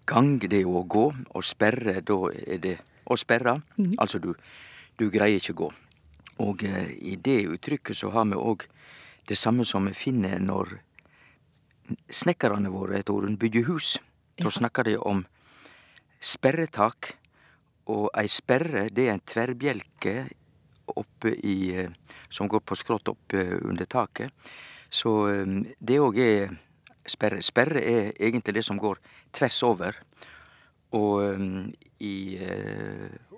gang 0.08 0.38
det 0.39 0.62
er 0.62 0.63
jo 0.63 0.80
å 0.80 0.88
gå, 0.88 1.06
og 1.12 1.43
sperre 1.43 1.99
da 1.99 2.19
er 2.32 2.63
det 2.63 2.78
å 3.04 3.19
sperre. 3.19 3.60
Mm. 3.76 3.97
Altså 3.99 4.23
du, 4.23 4.32
du 4.99 5.10
greier 5.12 5.43
ikke 5.43 5.58
å 5.58 5.62
gå. 5.65 5.71
Og 6.47 6.63
eh, 6.63 6.95
i 7.12 7.17
det 7.19 7.41
uttrykket 7.52 7.99
så 7.99 8.13
har 8.15 8.32
vi 8.32 8.39
òg 8.39 8.63
det 9.27 9.38
samme 9.39 9.65
som 9.65 9.86
vi 9.88 9.93
finner 9.95 10.39
når 10.39 10.77
snekkerne 12.12 12.71
våre 12.71 12.99
etter 12.99 13.15
åren 13.15 13.38
bygger 13.39 13.67
hus. 13.69 13.97
Da 14.39 14.51
snakker 14.51 14.88
de 14.88 14.97
om 14.97 15.23
sperretak, 16.23 17.13
og 17.91 18.07
ei 18.15 18.29
sperre 18.31 18.88
det 18.95 19.09
er 19.09 19.17
en 19.17 19.25
tverrbjelke 19.27 20.13
oppe 20.95 21.33
i, 21.43 21.75
eh, 21.75 21.91
som 22.29 22.47
går 22.47 22.63
på 22.63 22.75
skrått 22.79 23.12
oppe 23.12 23.43
under 23.62 23.86
taket. 23.86 24.31
Så 24.89 25.12
eh, 25.29 25.45
det 25.79 25.99
òg 25.99 26.19
er 26.23 26.55
sperre. 27.07 27.41
Sperre 27.43 27.83
er 27.83 28.12
egentlig 28.15 28.55
det 28.59 28.65
som 28.65 28.79
går 28.79 29.01
tvers 29.36 29.59
over. 29.67 29.99
Og 30.95 31.23
eh, 31.27 31.47
i 32.03 32.15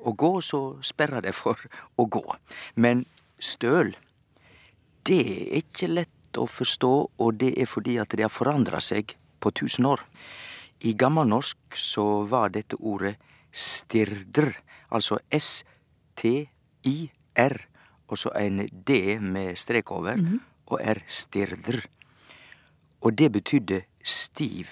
å 0.05 0.13
gå 0.13 0.31
så 0.41 0.61
sperrer 0.81 1.25
det 1.25 1.33
for 1.37 1.59
å 1.97 2.05
gå. 2.05 2.23
Men 2.81 3.05
støl 3.37 3.93
det 5.05 5.21
er 5.21 5.57
ikke 5.61 5.87
lett 5.91 6.37
å 6.37 6.45
forstå, 6.49 6.93
og 7.21 7.33
det 7.39 7.53
er 7.61 7.65
fordi 7.69 7.97
at 8.01 8.09
det 8.15 8.25
har 8.25 8.33
forandra 8.33 8.79
seg 8.83 9.15
på 9.39 9.51
tusen 9.55 9.85
år. 9.85 10.01
I 10.85 10.93
gammelnorsk 10.97 11.57
så 11.79 12.23
var 12.29 12.49
dette 12.53 12.75
ordet 12.79 13.15
stirdr, 13.51 14.51
altså 14.89 15.19
S-T-I-R, 15.31 16.35
og 18.05 18.17
så 18.21 18.29
en 18.37 18.69
D 18.69 19.19
med 19.21 19.57
strek 19.57 19.91
over, 19.91 20.15
mm 20.15 20.25
-hmm. 20.25 20.39
og 20.65 20.79
R 20.81 21.03
stirdr. 21.07 21.87
Og 23.01 23.17
det 23.17 23.31
betydde 23.31 23.81
stiv 24.03 24.67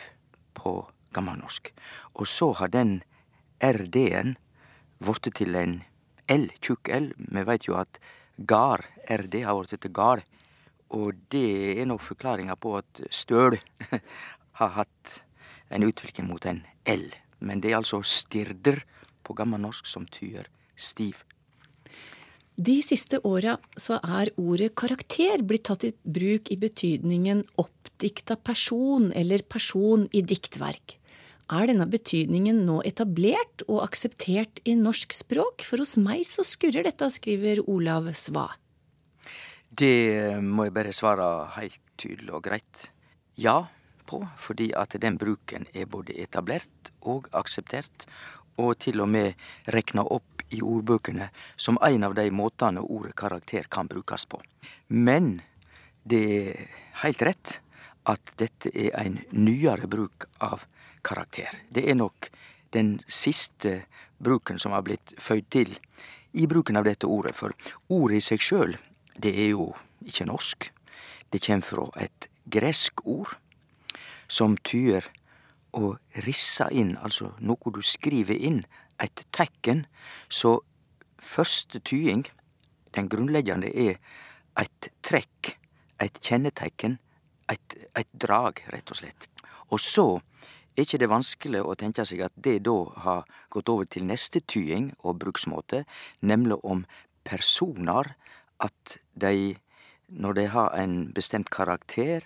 på 0.54 0.92
gammelnorsk. 1.14 1.74
Og 2.14 2.28
så 2.28 2.52
har 2.52 2.68
den 2.68 3.04
RD-en 3.64 4.38
blitt 5.00 5.36
til 5.36 5.56
en 5.56 5.84
L, 6.28 6.52
tjukk 6.62 6.90
L. 6.90 7.14
Vi 7.18 7.44
veit 7.44 7.68
jo 7.68 7.76
at 7.76 8.00
gard, 8.38 8.86
RD, 9.10 9.44
har 9.46 9.58
blitt 9.58 9.82
til 9.82 9.94
gard. 9.94 10.24
Og 10.94 11.18
det 11.34 11.82
er 11.82 11.90
nok 11.90 12.04
forklaringa 12.06 12.56
på 12.56 12.78
at 12.78 13.04
støl 13.10 13.58
har 14.60 14.74
hatt 14.78 15.20
en 15.74 15.86
utvikling 15.88 16.30
mot 16.30 16.46
en 16.46 16.64
L. 16.90 17.10
Men 17.44 17.62
det 17.62 17.72
er 17.72 17.82
altså 17.82 18.04
stirder 18.06 18.84
på 19.24 19.36
gammelnorsk 19.38 19.88
som 19.90 20.06
tyder 20.08 20.50
stiv. 20.76 21.24
De 22.54 22.76
siste 22.86 23.18
åra 23.26 23.56
så 23.82 23.98
er 24.06 24.30
ordet 24.38 24.76
karakter 24.78 25.42
blitt 25.42 25.66
tatt 25.72 25.88
i 25.88 25.94
bruk 26.06 26.52
i 26.54 26.58
betydningen 26.62 27.42
oppdikta 27.58 28.38
person 28.38 29.10
eller 29.18 29.42
person 29.50 30.06
i 30.14 30.22
diktverk. 30.22 31.00
Er 31.54 31.68
denne 31.70 31.86
betydningen 31.86 32.64
nå 32.66 32.80
etablert 32.88 33.62
og 33.68 33.84
akseptert 33.84 34.62
i 34.66 34.74
norsk 34.80 35.14
språk? 35.14 35.62
For 35.62 35.84
hos 35.84 36.00
meg 36.02 36.24
så 36.26 36.42
skurrer 36.48 36.88
dette, 36.88 37.06
skriver 37.14 37.62
Olav 37.70 38.08
Sva. 38.18 38.48
Det 39.70 40.40
må 40.42 40.66
jeg 40.66 40.74
bare 40.74 40.96
svare 40.98 41.28
helt 41.60 41.82
tydelig 42.02 42.34
og 42.34 42.44
greit 42.48 42.88
ja 43.38 43.60
på, 44.10 44.24
fordi 44.42 44.72
at 44.78 44.98
den 45.02 45.20
bruken 45.22 45.68
er 45.78 45.86
både 45.86 46.18
etablert 46.26 46.94
og 47.06 47.30
akseptert, 47.38 48.08
og 48.58 48.74
til 48.82 49.06
og 49.06 49.12
med 49.14 49.38
rekna 49.74 50.06
opp 50.10 50.42
i 50.54 50.62
ordbøkene 50.62 51.30
som 51.54 51.78
en 51.86 52.10
av 52.10 52.18
de 52.18 52.30
måtene 52.34 52.82
ordet 52.82 53.14
karakter 53.18 53.70
kan 53.70 53.90
brukes 53.90 54.26
på. 54.26 54.42
Men 54.90 55.36
det 56.02 56.24
er 56.34 56.66
helt 57.06 57.26
rett 57.30 57.60
at 58.10 58.34
dette 58.42 58.74
er 58.74 58.94
en 59.00 59.22
nyere 59.32 59.86
bruk 59.90 60.28
av 60.42 60.66
karakter. 61.04 61.52
Det 61.70 61.86
er 61.90 61.98
nok 62.00 62.30
den 62.74 62.98
siste 63.08 63.84
bruken 64.24 64.60
som 64.60 64.74
har 64.74 64.86
blitt 64.86 65.14
føyd 65.22 65.50
til 65.54 65.76
i 66.34 66.48
bruken 66.50 66.80
av 66.80 66.88
dette 66.88 67.06
ordet, 67.06 67.36
for 67.38 67.54
ordet 67.94 68.18
i 68.18 68.26
seg 68.26 68.42
sjøl, 68.42 68.78
det 69.14 69.34
er 69.38 69.52
jo 69.54 69.70
ikke 70.06 70.26
norsk. 70.26 70.70
Det 71.30 71.42
kjem 71.42 71.62
fra 71.66 71.86
et 72.02 72.30
gresk 72.50 73.04
ord 73.06 73.36
som 74.28 74.58
tyder 74.66 75.06
å 75.78 75.96
rissa 76.26 76.70
inn, 76.74 76.96
altså 76.98 77.34
noe 77.42 77.74
du 77.74 77.82
skriver 77.86 78.38
inn, 78.38 78.64
et 79.02 79.26
tekken. 79.34 79.86
Så 80.30 80.60
første 81.22 81.82
tying, 81.86 82.26
den 82.94 83.10
grunnleggjande, 83.10 83.70
er 83.74 83.98
eit 84.58 84.90
trekk, 85.06 85.56
eit 86.02 86.20
kjenneteikn, 86.22 86.98
eit, 87.50 87.78
eit 87.98 88.10
drag, 88.14 88.62
rett 88.74 88.94
og 88.94 89.02
slett. 89.02 89.30
Og 89.74 89.82
så 89.82 90.08
er 90.76 90.86
ikke 90.86 91.00
det 91.02 91.10
vanskelig 91.12 91.62
å 91.64 91.76
tenke 91.80 92.06
seg 92.08 92.24
at 92.26 92.36
det 92.36 92.60
da 92.66 92.78
har 93.06 93.28
gått 93.54 93.70
over 93.70 93.86
til 93.86 94.06
neste 94.08 94.42
tying 94.50 94.92
og 95.04 95.20
bruksmåte, 95.22 95.84
nemlig 96.22 96.60
om 96.64 96.86
personar, 97.24 98.16
at 98.64 98.98
de, 99.20 99.56
når 100.08 100.40
de 100.40 100.48
har 100.54 100.74
en 100.80 100.96
bestemt 101.14 101.50
karakter, 101.54 102.26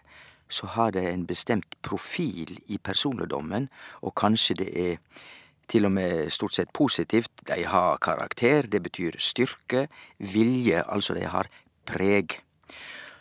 så 0.49 0.67
har 0.77 0.93
de 0.95 1.03
en 1.03 1.25
bestemt 1.27 1.75
profil 1.83 2.55
i 2.67 2.77
personligdommen, 2.77 3.67
og 4.01 4.15
kanskje 4.15 4.55
det 4.63 4.69
er 4.79 4.97
til 5.67 5.85
og 5.85 5.91
med 5.91 6.31
stort 6.31 6.55
sett 6.55 6.71
positivt. 6.73 7.31
De 7.47 7.65
har 7.67 7.99
karakter, 7.99 8.69
det 8.71 8.81
betyr 8.83 9.19
styrke, 9.19 9.87
vilje, 10.17 10.83
altså 10.87 11.17
de 11.17 11.27
har 11.27 11.49
preg. 11.87 12.39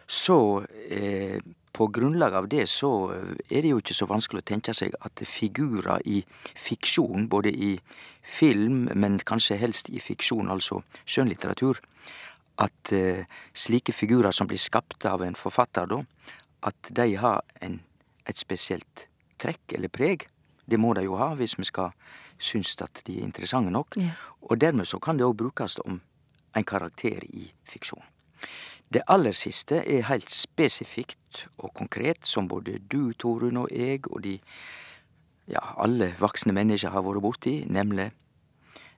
Så 0.06 0.62
eh, 0.90 1.40
på 1.76 1.88
grunnlag 1.92 2.34
av 2.34 2.46
det 2.48 2.64
så 2.72 2.90
er 3.12 3.60
det 3.60 3.72
jo 3.72 3.80
ikke 3.82 3.96
så 3.96 4.08
vanskelig 4.08 4.40
å 4.40 4.48
tenke 4.48 4.72
seg 4.76 4.94
at 5.04 5.20
figurer 5.28 6.00
i 6.08 6.22
fiksjon, 6.56 7.28
både 7.28 7.52
i 7.52 7.74
film, 8.24 8.86
men 8.94 9.18
kanskje 9.20 9.58
helst 9.60 9.90
i 9.92 10.00
fiksjon, 10.00 10.48
altså 10.52 10.80
skjønnlitteratur, 11.04 11.82
at 12.64 12.92
eh, 12.96 13.26
slike 13.52 13.92
figurer 13.92 14.32
som 14.32 14.48
blir 14.48 14.60
skapte 14.62 15.10
av 15.12 15.24
en 15.26 15.36
forfatter, 15.36 15.90
da, 15.90 16.00
at 16.66 16.90
de 16.96 17.10
har 17.20 17.44
en, 17.60 17.78
et 18.24 18.40
spesielt 18.40 19.06
trekk 19.42 19.76
eller 19.76 19.92
preg. 19.92 20.24
Det 20.64 20.80
må 20.80 20.94
de 20.96 21.04
jo 21.04 21.18
ha 21.20 21.34
hvis 21.36 21.58
vi 21.60 21.68
skal 21.68 21.92
synes 22.40 22.72
at 22.80 23.02
de 23.06 23.20
er 23.20 23.28
interessante 23.28 23.70
nok. 23.70 24.00
Ja. 24.00 24.16
Og 24.48 24.60
dermed 24.60 24.88
så 24.88 24.98
kan 24.98 25.20
det 25.20 25.28
òg 25.28 25.36
brukes 25.36 25.76
om 25.84 26.00
en 26.56 26.64
karakter 26.64 27.20
i 27.28 27.50
fiksjon. 27.68 28.02
Det 28.92 29.02
aller 29.10 29.34
siste 29.34 29.80
er 29.82 30.06
heilt 30.06 30.30
spesifikt 30.30 31.46
og 31.58 31.72
konkret, 31.74 32.26
som 32.26 32.48
både 32.48 32.78
du, 32.78 33.12
Torunn, 33.18 33.56
og 33.64 33.72
jeg 33.74 34.06
og 34.06 34.22
de 34.22 34.38
ja, 35.50 35.62
alle 35.78 36.12
voksne 36.18 36.54
mennesker 36.54 36.94
har 36.94 37.04
vært 37.06 37.22
borti, 37.22 37.56
nemlig 37.70 38.10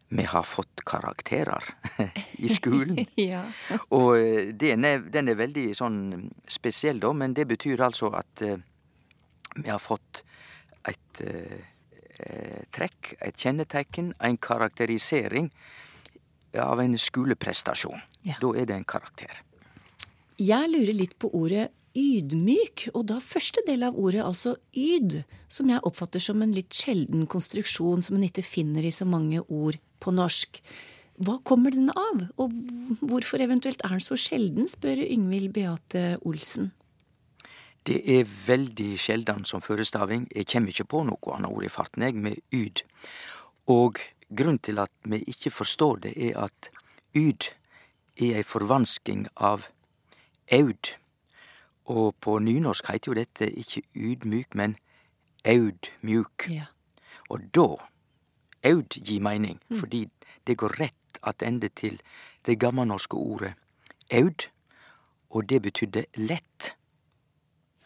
vi 0.08 0.24
har 0.24 0.42
fått 0.42 0.84
karakterer 0.88 1.64
i 2.44 2.48
skolen. 2.48 3.00
ja. 3.30 3.42
Og 3.92 4.16
eh, 4.18 4.54
den 4.56 4.84
er, 4.88 5.02
den 5.12 5.28
er, 5.28 5.36
veldig 5.36 5.66
sånn 5.76 5.98
spesiell, 6.48 7.00
da, 7.00 7.12
men 7.12 7.36
det 7.36 7.44
betyr 7.50 7.84
altså 7.84 8.12
at 8.16 8.44
uh, 8.44 8.56
vi 9.58 9.68
har 9.68 9.82
fått 9.82 10.22
et 10.88 11.20
uh, 11.28 11.58
trekk, 12.72 13.12
et 13.20 13.36
kjennetegn, 13.36 14.14
en 14.24 14.40
karakterisering 14.40 15.52
av 16.58 16.80
en 16.80 16.96
skoleprestasjon. 16.98 18.00
Ja. 18.24 18.40
Da 18.40 18.54
er 18.56 18.70
det 18.70 18.78
en 18.78 18.88
karakter. 18.88 19.44
Jeg 20.38 20.70
lurer 20.70 20.94
litt 20.94 21.16
på 21.18 21.32
ordet 21.34 21.72
ydmyk, 21.98 22.88
og 22.94 23.08
da 23.10 23.16
første 23.22 23.62
del 23.66 23.82
av 23.88 23.96
ordet, 23.98 24.22
altså 24.22 24.54
yd, 24.76 25.22
som 25.50 25.70
jeg 25.72 25.82
oppfatter 25.82 26.22
som 26.22 26.44
en 26.44 26.52
litt 26.54 26.76
sjelden 26.76 27.26
konstruksjon 27.30 28.04
som 28.06 28.18
en 28.18 28.26
ikke 28.28 28.44
finner 28.46 28.86
i 28.86 28.92
så 28.94 29.06
mange 29.08 29.42
ord 29.42 29.80
på 29.98 30.14
norsk. 30.14 30.60
Hva 31.18 31.40
kommer 31.42 31.74
den 31.74 31.90
av, 31.90 32.28
og 32.38 32.54
hvorfor 33.02 33.42
eventuelt 33.42 33.82
er 33.82 33.96
den 33.96 34.04
så 34.04 34.14
sjelden, 34.14 34.68
spør 34.70 35.02
Yngvild 35.02 35.50
Beate 35.56 36.04
Olsen. 36.22 36.70
Det 37.88 37.98
er 38.06 38.28
veldig 38.46 38.92
sjelden 39.00 39.42
som 39.48 39.64
førestaving. 39.64 40.28
Jeg 40.30 40.46
kommer 40.52 40.70
ikke 40.70 40.86
på 40.92 41.00
noe 41.08 41.34
annet 41.34 41.50
ord 41.50 41.66
i 41.66 41.72
farten, 41.72 42.04
jeg, 42.06 42.14
med 42.14 42.38
yd. 42.54 42.84
Og 43.74 43.98
grunnen 44.28 44.62
til 44.62 44.78
at 44.78 44.92
vi 45.02 45.24
ikke 45.26 45.50
forstår 45.50 46.04
det, 46.06 46.14
er 46.28 46.38
at 46.46 46.70
yd 47.16 47.50
er 48.18 48.38
ei 48.38 48.46
forvansking 48.46 49.26
av 49.34 49.66
aud. 50.52 50.94
Og 51.84 52.14
på 52.20 52.38
nynorsk 52.38 52.88
heiter 52.88 53.12
jo 53.12 53.16
dette 53.16 53.48
ikke 53.50 53.82
ydmyk, 53.94 54.54
men 54.54 54.76
audmjuk. 55.44 56.48
Ja. 56.48 56.68
Og 57.28 57.48
da 57.54 57.68
aud 58.68 58.98
gir 58.98 59.20
mening, 59.20 59.60
mm. 59.68 59.78
fordi 59.78 60.08
det 60.46 60.58
går 60.58 60.80
rett 60.80 61.20
attende 61.22 61.68
til 61.68 62.00
det 62.46 62.58
gammelnorske 62.60 63.16
ordet 63.16 63.54
aud, 64.12 64.48
og 65.30 65.48
det 65.48 65.62
betydde 65.62 66.04
lett. 66.16 66.74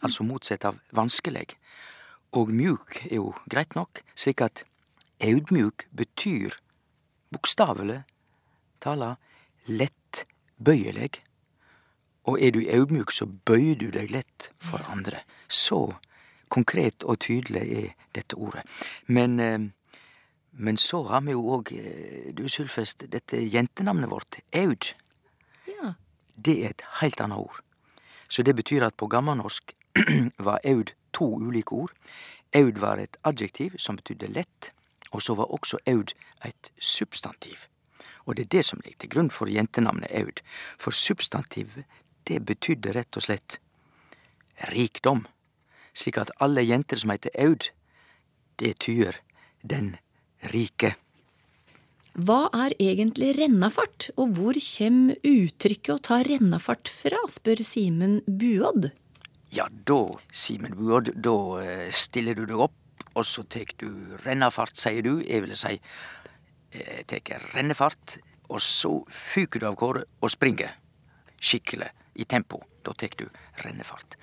Altså 0.03 0.23
motsett 0.23 0.65
av 0.65 0.79
vanskelig. 0.91 1.55
Og 2.33 2.49
mjuk 2.49 3.03
er 3.05 3.19
jo 3.19 3.33
greit 3.51 3.75
nok, 3.75 4.01
slik 4.15 4.41
at 4.41 4.63
audmjuk 5.23 5.85
betyr 5.95 6.55
bokstavelig 7.33 8.01
tala 8.83 9.15
lettbøyeleg. 9.67 11.21
Og 12.23 12.39
er 12.41 12.51
du 12.55 12.61
audmjuk, 12.71 13.11
så 13.11 13.25
bøyer 13.25 13.75
du 13.79 13.89
deg 13.91 14.11
lett 14.11 14.51
for 14.63 14.83
andre. 14.91 15.23
Så 15.49 15.95
konkret 16.53 17.03
og 17.03 17.19
tydelig 17.19 17.63
er 17.63 17.89
dette 18.15 18.35
ordet. 18.35 18.63
Men, 19.07 19.39
eh, 19.39 19.59
men 20.51 20.77
så 20.77 21.03
har 21.09 21.21
vi 21.21 21.31
jo 21.31 21.41
òg, 21.57 21.71
eh, 21.71 22.33
du 22.33 22.47
Sylfest, 22.47 23.11
dette 23.11 23.37
jentenavnet 23.37 24.09
vårt, 24.09 24.39
Aud. 24.53 24.93
Ja. 25.67 25.93
Det 26.35 26.65
er 26.65 26.69
et 26.69 26.83
heilt 27.01 27.21
annet 27.21 27.37
ord. 27.37 27.59
Så 28.29 28.43
det 28.43 28.55
betyr 28.55 28.85
at 28.85 28.97
på 28.97 29.07
gammelnorsk 29.07 29.75
var 30.37 30.59
Aud 30.65 30.93
to 31.13 31.25
ulike 31.25 31.71
ord. 31.71 31.91
Aud 32.53 32.79
var 32.79 32.97
et 32.97 33.17
adjektiv 33.23 33.77
som 33.77 33.95
betydde 33.95 34.27
lett, 34.33 34.71
og 35.11 35.21
så 35.21 35.35
var 35.35 35.51
også 35.53 35.77
Aud 35.87 36.13
et 36.45 36.71
substantiv. 36.81 37.67
Og 38.25 38.37
det 38.37 38.43
er 38.43 38.57
det 38.57 38.65
som 38.65 38.81
ligger 38.83 38.99
til 38.99 39.09
grunn 39.09 39.31
for 39.31 39.51
jentenavnet 39.51 40.11
Aud. 40.11 40.41
For 40.79 40.91
substantivet, 40.91 41.83
det 42.29 42.39
betydde 42.47 42.93
rett 42.95 43.19
og 43.19 43.25
slett 43.27 43.59
rikdom. 44.71 45.25
Slik 45.93 46.17
at 46.21 46.33
alle 46.41 46.63
jenter 46.65 46.99
som 46.99 47.13
heiter 47.13 47.33
Aud, 47.39 47.69
det 48.61 48.77
tyder 48.85 49.19
den 49.61 49.95
rike. 50.53 50.95
Hva 52.13 52.45
er 52.53 52.75
egentlig 52.81 53.31
rennafart, 53.39 54.11
og 54.21 54.35
hvor 54.37 54.57
kjem 54.61 55.15
uttrykket 55.25 55.95
å 55.95 56.01
ta 56.09 56.19
rennafart 56.25 56.91
fra, 56.91 57.23
spør 57.29 57.63
Simen 57.65 58.19
Buodd. 58.27 58.91
Ja, 59.53 59.65
da, 59.89 60.01
Simen 60.29 60.75
Buodd, 60.77 61.09
da 61.17 61.35
eh, 61.61 61.89
stiller 61.93 62.37
du 62.37 62.45
deg 62.49 62.61
opp, 62.67 62.77
og 63.13 63.25
så 63.29 63.45
tek 63.49 63.73
du 63.81 63.89
rennafart, 64.25 64.77
sier 64.77 65.01
du. 65.05 65.15
Jeg 65.25 65.45
ville 65.45 65.57
si 65.57 65.73
eh, 65.73 67.01
tek 67.09 67.33
rennefart, 67.53 68.19
og 68.49 68.61
så 68.61 68.99
fyker 69.09 69.61
du 69.61 69.67
av 69.71 69.77
gårde 69.81 70.05
og 70.21 70.33
springer. 70.33 70.73
Skikkelig 71.41 71.89
i 72.15 72.25
tempo. 72.25 72.61
Da 72.83 72.93
tek 72.97 73.17
du 73.19 73.27
rennefart. 73.63 74.17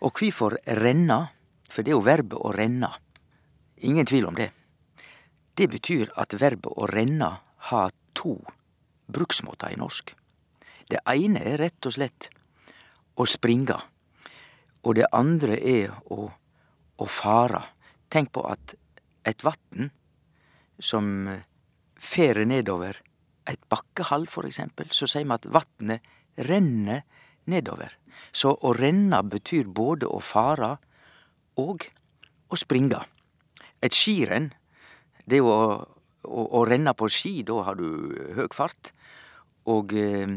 Og 0.00 0.14
kvifor 0.16 0.58
renna? 0.80 1.26
For 1.70 1.86
det 1.86 1.92
er 1.92 1.98
jo 1.98 2.06
verbet 2.06 2.40
å 2.40 2.52
renna. 2.54 2.90
Ingen 3.86 4.08
tvil 4.08 4.26
om 4.26 4.36
det. 4.38 4.50
Det 5.54 5.68
betyr 5.70 6.10
at 6.18 6.34
verbet 6.40 6.72
å 6.72 6.88
renna 6.90 7.30
har 7.70 7.92
to 8.16 8.38
bruksmåter 9.10 9.74
i 9.74 9.78
norsk. 9.78 10.14
Det 10.90 10.98
ene 11.06 11.42
er 11.46 11.60
rett 11.60 11.86
og 11.86 11.94
slett 11.94 12.30
å 13.14 13.26
springa, 13.28 13.76
og 14.82 14.96
det 14.96 15.06
andre 15.14 15.58
er 15.58 15.92
å, 16.10 16.26
å 16.96 17.06
fara. 17.06 17.60
Tenk 18.10 18.32
på 18.34 18.42
at 18.48 18.74
et 19.28 19.44
vatn 19.44 19.90
som 20.80 21.28
fer 22.00 22.40
nedover 22.48 22.98
et 23.50 23.60
bakkehall, 23.68 24.26
for 24.30 24.48
eksempel, 24.48 24.88
så 24.94 25.08
sier 25.10 25.26
vi 25.26 25.36
at 25.36 25.48
vatnet 25.52 26.06
renner 26.36 27.04
nedover. 27.50 27.96
Så 28.32 28.52
å 28.54 28.72
renne 28.76 29.22
betyr 29.26 29.66
både 29.66 30.08
å 30.08 30.20
fare 30.22 30.76
og 31.60 31.86
å 32.50 32.58
springe. 32.58 33.00
Et 33.80 33.94
skirenn, 33.96 34.50
det 35.24 35.38
er 35.38 35.42
jo 35.42 35.50
å, 35.50 35.68
å, 36.26 36.46
å 36.60 36.64
renne 36.68 36.94
på 36.94 37.08
ski, 37.12 37.40
da 37.46 37.62
har 37.66 37.78
du 37.80 38.12
høg 38.36 38.54
fart. 38.54 38.92
Og 39.70 39.94
eh, 39.96 40.36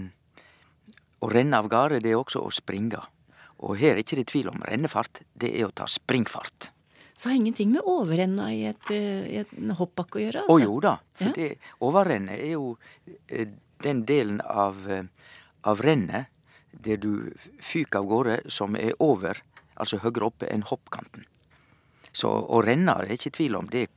å 1.24 1.32
renne 1.32 1.60
av 1.60 1.70
gårde, 1.72 2.02
det 2.04 2.14
er 2.14 2.22
også 2.22 2.44
å 2.44 2.54
springe. 2.54 3.02
Og 3.64 3.78
her 3.80 3.96
er 3.96 4.04
ikke 4.04 4.20
det 4.20 4.30
tvil 4.32 4.50
om 4.52 4.64
rennefart, 4.68 5.24
det 5.40 5.54
er 5.56 5.70
å 5.70 5.76
ta 5.76 5.88
springfart. 5.88 6.74
Så 7.14 7.30
har 7.30 7.38
ingenting 7.38 7.72
med 7.72 7.86
overrenna 7.86 8.50
i, 8.52 8.64
et, 8.66 8.90
eh, 8.92 9.28
i 9.30 9.44
en 9.44 9.76
hoppbakke 9.78 10.18
å 10.18 10.24
gjøre? 10.24 10.44
Altså. 10.44 10.56
Å 10.58 10.64
jo 10.64 10.80
da, 10.84 10.96
for 11.20 11.30
ja. 11.30 11.34
det, 11.38 11.76
overrennet 11.86 12.40
er 12.40 12.56
jo 12.56 12.74
eh, 13.30 13.54
den 13.86 14.02
delen 14.10 14.42
av, 14.42 14.82
eh, 14.90 15.06
av 15.64 15.82
rennet 15.82 16.30
der 16.74 16.98
du 16.98 17.34
fyker 17.62 18.02
av 18.02 18.10
gårde 18.10 18.38
som 18.52 18.76
er 18.76 18.96
over, 19.04 19.40
altså 19.76 20.00
høyere 20.02 20.30
oppe 20.30 20.50
enn 20.50 20.66
hoppkanten. 20.68 21.28
Så 22.14 22.30
å 22.30 22.62
renne 22.66 22.96
er 23.02 23.14
ikke 23.16 23.34
tvil 23.34 23.58
om. 23.58 23.70
Det 23.70 23.88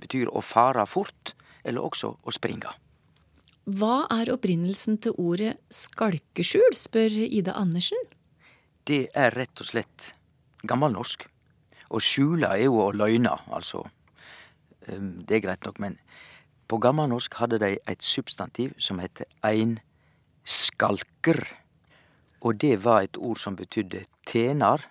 betyr 0.00 0.32
å 0.32 0.42
fare 0.44 0.84
fort, 0.88 1.34
eller 1.64 1.84
også 1.84 2.14
å 2.20 2.34
springe. 2.34 2.72
Hva 3.64 4.04
er 4.12 4.28
opprinnelsen 4.34 4.98
til 5.00 5.14
ordet 5.20 5.54
skalkeskjul, 5.72 6.76
spør 6.76 7.16
Ida 7.24 7.54
Andersen. 7.56 8.00
Det 8.84 9.08
er 9.16 9.32
rett 9.32 9.60
og 9.60 9.70
slett 9.70 10.10
gammelnorsk. 10.68 11.24
Og 11.94 12.04
skjula 12.04 12.52
er 12.58 12.66
jo 12.66 12.82
å 12.82 12.92
løgne, 12.92 13.32
altså. 13.48 13.86
Det 14.84 15.38
er 15.38 15.44
greit 15.46 15.64
nok, 15.64 15.80
men 15.80 15.96
på 16.68 16.76
gammelnorsk 16.82 17.38
hadde 17.40 17.60
de 17.62 17.70
et 17.88 18.04
substantiv 18.04 18.74
som 18.82 19.00
heter 19.00 19.28
ein 19.44 19.78
skalker. 20.44 21.42
Og 22.44 22.60
det 22.60 22.76
var 22.84 23.04
et 23.04 23.16
ord 23.16 23.40
som 23.40 23.56
betydde 23.56 24.04
tjener, 24.28 24.84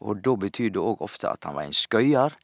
og 0.00 0.22
da 0.24 0.34
betydde 0.34 0.78
det 0.78 0.82
òg 0.82 1.02
ofte 1.04 1.28
at 1.30 1.44
han 1.46 1.56
var 1.58 1.68
en 1.68 1.76
skøyer. 1.76 2.36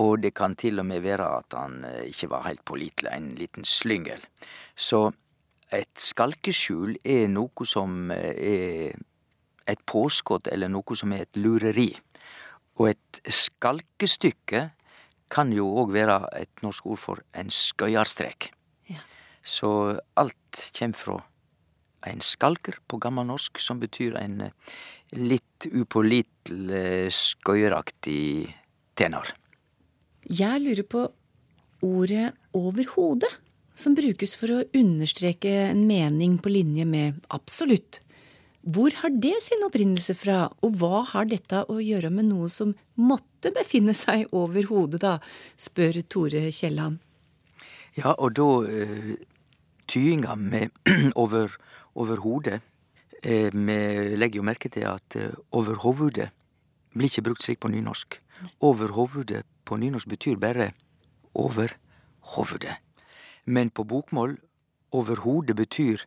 Og 0.00 0.22
det 0.22 0.32
kan 0.34 0.54
til 0.56 0.80
og 0.80 0.86
med 0.88 1.02
være 1.04 1.26
at 1.38 1.56
han 1.56 1.82
eh, 1.84 2.06
ikke 2.08 2.30
var 2.32 2.46
helt 2.46 2.64
pålitelig, 2.64 3.10
en 3.12 3.28
liten 3.36 3.64
slyngel. 3.64 4.22
Så 4.76 5.10
et 5.72 5.92
skalkeskjul 6.00 6.96
er 7.04 7.26
noe 7.28 7.66
som 7.68 8.12
eh, 8.14 8.92
er 8.92 8.96
et 9.68 9.82
påskudd, 9.86 10.48
eller 10.52 10.72
noe 10.72 10.96
som 10.96 11.12
er 11.12 11.26
et 11.26 11.40
lureri. 11.40 11.90
Og 12.80 12.92
et 12.94 13.20
skalkestykke 13.28 14.70
kan 15.32 15.52
jo 15.52 15.68
òg 15.82 15.92
være 15.92 16.18
et 16.40 16.64
norsk 16.64 16.88
ord 16.92 17.00
for 17.00 17.22
en 17.36 17.52
skøyarstrek. 17.52 18.50
Ja. 18.88 19.04
Så 19.44 19.98
alt 20.16 20.64
kjem 20.76 20.96
fra 20.96 21.20
en 22.08 22.22
skalker 22.24 22.78
på 22.88 22.98
gammelnorsk, 23.02 23.60
som 23.62 23.80
betyr 23.82 24.16
en 24.20 24.40
eh, 24.48 24.74
litt 25.16 25.66
upålitelig 25.68 27.12
skøyeraktig 27.14 28.48
tenor. 28.98 29.32
Jeg 30.30 30.62
lurer 30.62 30.86
på 30.86 31.06
ordet 31.82 32.30
overhodet, 32.56 33.30
som 33.74 33.96
brukes 33.96 34.36
for 34.38 34.52
å 34.52 34.62
understreke 34.76 35.52
en 35.70 35.86
mening 35.88 36.38
på 36.42 36.52
linje 36.52 36.86
med 36.86 37.20
absolutt. 37.34 38.02
Hvor 38.62 38.94
har 39.00 39.10
det 39.10 39.34
sin 39.42 39.64
opprinnelse 39.66 40.14
fra, 40.14 40.44
og 40.62 40.76
hva 40.78 41.02
har 41.10 41.26
dette 41.26 41.64
å 41.66 41.80
gjøre 41.82 42.12
med 42.14 42.28
noe 42.28 42.50
som 42.52 42.76
måtte 42.94 43.50
befinne 43.54 43.94
seg 43.96 44.28
over 44.30 44.68
hodet, 44.70 45.00
da, 45.02 45.16
spør 45.58 45.98
Tore 46.06 46.44
Kielland. 46.54 47.00
Ja, 47.98 48.14
og 48.14 48.36
da 48.38 48.46
uh, 48.62 49.10
tyinga 49.90 50.36
med 50.38 50.70
over, 51.22 51.50
over 51.94 52.16
hodet 52.16 52.60
uh, 53.24 53.50
Vi 53.52 54.16
legger 54.16 54.36
jo 54.36 54.42
merke 54.42 54.68
til 54.68 54.86
at 54.88 55.16
overhovedet 55.52 56.30
blir 56.92 57.08
ikke 57.08 57.22
brukt 57.22 57.42
slik 57.42 57.60
på 57.60 57.68
nynorsk. 57.68 58.20
Overhovedet 58.60 59.44
på 59.64 59.76
nynorsk 59.76 60.08
betyr 60.08 60.36
bare 60.36 60.72
over 61.34 61.68
hovudet. 62.34 62.74
Men 63.44 63.70
på 63.70 63.84
bokmål 63.84 64.38
overhodet 64.92 65.56
betyr 65.56 66.04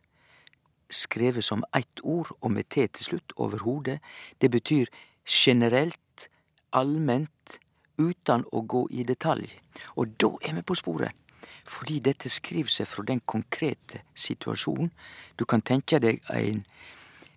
skrevet 0.90 1.44
som 1.44 1.64
ett 1.76 2.00
ord 2.02 2.30
og 2.40 2.50
med 2.50 2.64
T 2.70 2.86
til 2.86 3.04
slutt, 3.04 3.32
overhodet. 3.36 3.98
Det 4.40 4.50
betyr 4.50 4.86
generelt, 5.26 6.28
allment, 6.72 7.58
uten 7.98 8.44
å 8.52 8.62
gå 8.62 8.86
i 8.90 9.02
detalj. 9.02 9.50
Og 9.96 10.14
da 10.20 10.30
er 10.42 10.54
vi 10.54 10.62
på 10.62 10.74
sporet. 10.74 11.12
Fordi 11.66 11.98
dette 12.00 12.30
skriver 12.30 12.70
seg 12.70 12.88
fra 12.88 13.04
den 13.06 13.20
konkrete 13.20 14.02
situasjonen. 14.14 14.92
Du 15.38 15.44
kan 15.44 15.62
tenke 15.62 15.98
deg 16.02 16.22
en, 16.30 16.62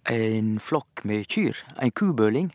en 0.10 0.60
flokk 0.60 1.04
med 1.04 1.28
kyr, 1.28 1.58
en 1.82 1.91
kubøling, 1.91 2.54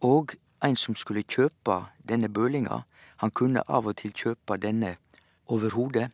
og 0.00 0.34
en 0.64 0.76
som 0.76 0.94
skulle 0.94 1.26
kjøpe 1.26 1.80
denne 2.08 2.28
bølinga. 2.28 2.82
Han 3.22 3.30
kunne 3.30 3.64
av 3.66 3.86
og 3.90 3.96
til 3.98 4.14
kjøpe 4.14 4.58
denne 4.62 4.96
over 5.48 5.74
hodet, 5.74 6.10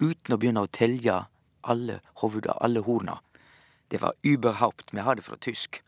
uten 0.00 0.34
å 0.34 0.38
begynne 0.40 0.64
å 0.64 0.72
telje 0.72 1.18
alle 1.68 2.00
hovuda, 2.22 2.56
alle 2.60 2.80
horna. 2.80 3.18
Det 3.90 4.00
var 4.00 4.12
überhaupt. 4.22 4.92
Vi 4.92 5.00
har 5.00 5.14
det 5.14 5.24
fra 5.24 5.36
tysk. 5.36 5.82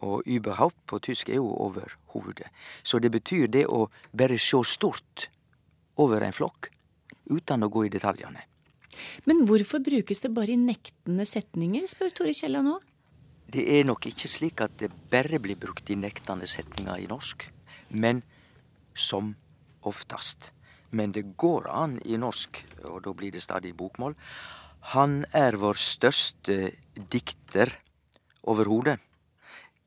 Og 0.00 0.22
überhaupt 0.26 0.76
på 0.86 0.98
tysk 0.98 1.28
er 1.28 1.40
jo 1.40 1.48
over 1.48 1.96
hovedet. 2.12 2.50
Så 2.82 2.98
det 2.98 3.10
betyr 3.10 3.46
det 3.46 3.64
å 3.66 3.86
bare 4.12 4.36
sjå 4.38 4.62
stort 4.64 5.30
over 5.96 6.20
en 6.20 6.36
flokk, 6.36 6.68
uten 7.30 7.64
å 7.66 7.70
gå 7.72 7.86
i 7.86 7.92
detaljene. 7.92 8.42
Men 9.28 9.44
hvorfor 9.48 9.82
brukes 9.84 10.22
det 10.24 10.32
bare 10.34 10.54
i 10.54 10.60
nektende 10.60 11.26
setninger, 11.28 11.86
spør 11.90 12.14
Tore 12.16 12.34
Kjella 12.36 12.62
nå? 12.64 12.78
Det 13.46 13.62
er 13.76 13.84
nok 13.86 14.08
ikke 14.10 14.30
slik 14.30 14.62
at 14.64 14.74
det 14.80 14.90
bare 15.10 15.38
blir 15.42 15.58
brukt 15.60 15.90
i 15.90 15.98
nektende 15.98 16.48
setninger 16.50 17.04
i 17.04 17.08
norsk, 17.10 17.46
men 17.94 18.22
som 18.94 19.34
oftast. 19.86 20.50
Men 20.90 21.12
det 21.14 21.36
går 21.38 21.68
an 21.70 21.98
i 22.04 22.18
norsk, 22.18 22.58
og 22.90 23.02
da 23.04 23.12
blir 23.14 23.34
det 23.34 23.44
stadig 23.44 23.74
bokmål, 23.76 24.16
han 24.94 25.24
er 25.34 25.58
vår 25.58 25.78
største 25.82 26.70
dikter 26.94 27.72
overhodet, 28.46 29.00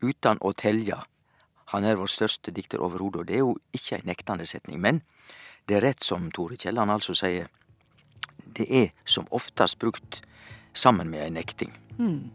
uten 0.04 0.39
å 0.43 0.52
telje. 0.56 0.97
Han 1.71 1.86
er 1.88 1.99
vår 1.99 2.12
største 2.12 2.52
dikter 2.56 2.84
overhodet, 2.84 3.21
og 3.21 3.28
det 3.28 3.38
er 3.38 3.43
jo 3.45 3.56
ikke 3.75 3.99
ei 3.99 4.08
nektende 4.08 4.47
setning. 4.47 4.80
Men 4.84 5.02
det 5.69 5.77
er 5.77 5.86
rett 5.86 6.03
som 6.03 6.32
Tore 6.34 6.58
Kielland 6.58 6.91
altså 6.91 7.13
sier, 7.17 7.47
det 8.58 8.65
er 8.65 8.89
som 9.05 9.29
oftest 9.36 9.77
brukt 9.79 10.23
sammen 10.73 11.12
med 11.12 11.27
ei 11.27 11.32
nekting. 11.34 11.71
Mm. 11.99 12.32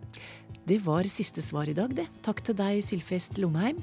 Det 0.64 0.79
var 0.85 1.05
siste 1.11 1.42
svar 1.44 1.68
i 1.68 1.77
dag, 1.77 1.92
det. 1.97 2.07
Takk 2.25 2.40
til 2.47 2.57
deg, 2.57 2.81
Sylfest 2.85 3.37
Lomheim. 3.42 3.83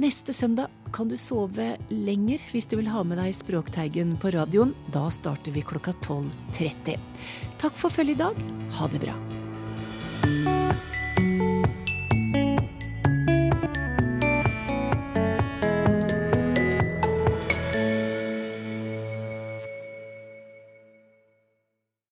Neste 0.00 0.32
søndag 0.32 0.72
kan 0.96 1.10
du 1.10 1.18
sove 1.20 1.74
lenger 1.90 2.40
hvis 2.54 2.70
du 2.70 2.78
vil 2.78 2.88
ha 2.88 3.02
med 3.04 3.20
deg 3.20 3.34
Språkteigen 3.36 4.16
på 4.22 4.32
radioen. 4.32 4.72
Da 4.94 5.04
starter 5.12 5.52
vi 5.52 5.66
klokka 5.66 5.92
12.30. 6.00 6.96
Takk 7.60 7.76
for 7.76 7.92
følget 7.92 8.16
i 8.16 8.24
dag. 8.24 8.44
Ha 8.80 8.88
det 8.94 9.04
bra. 9.04 9.18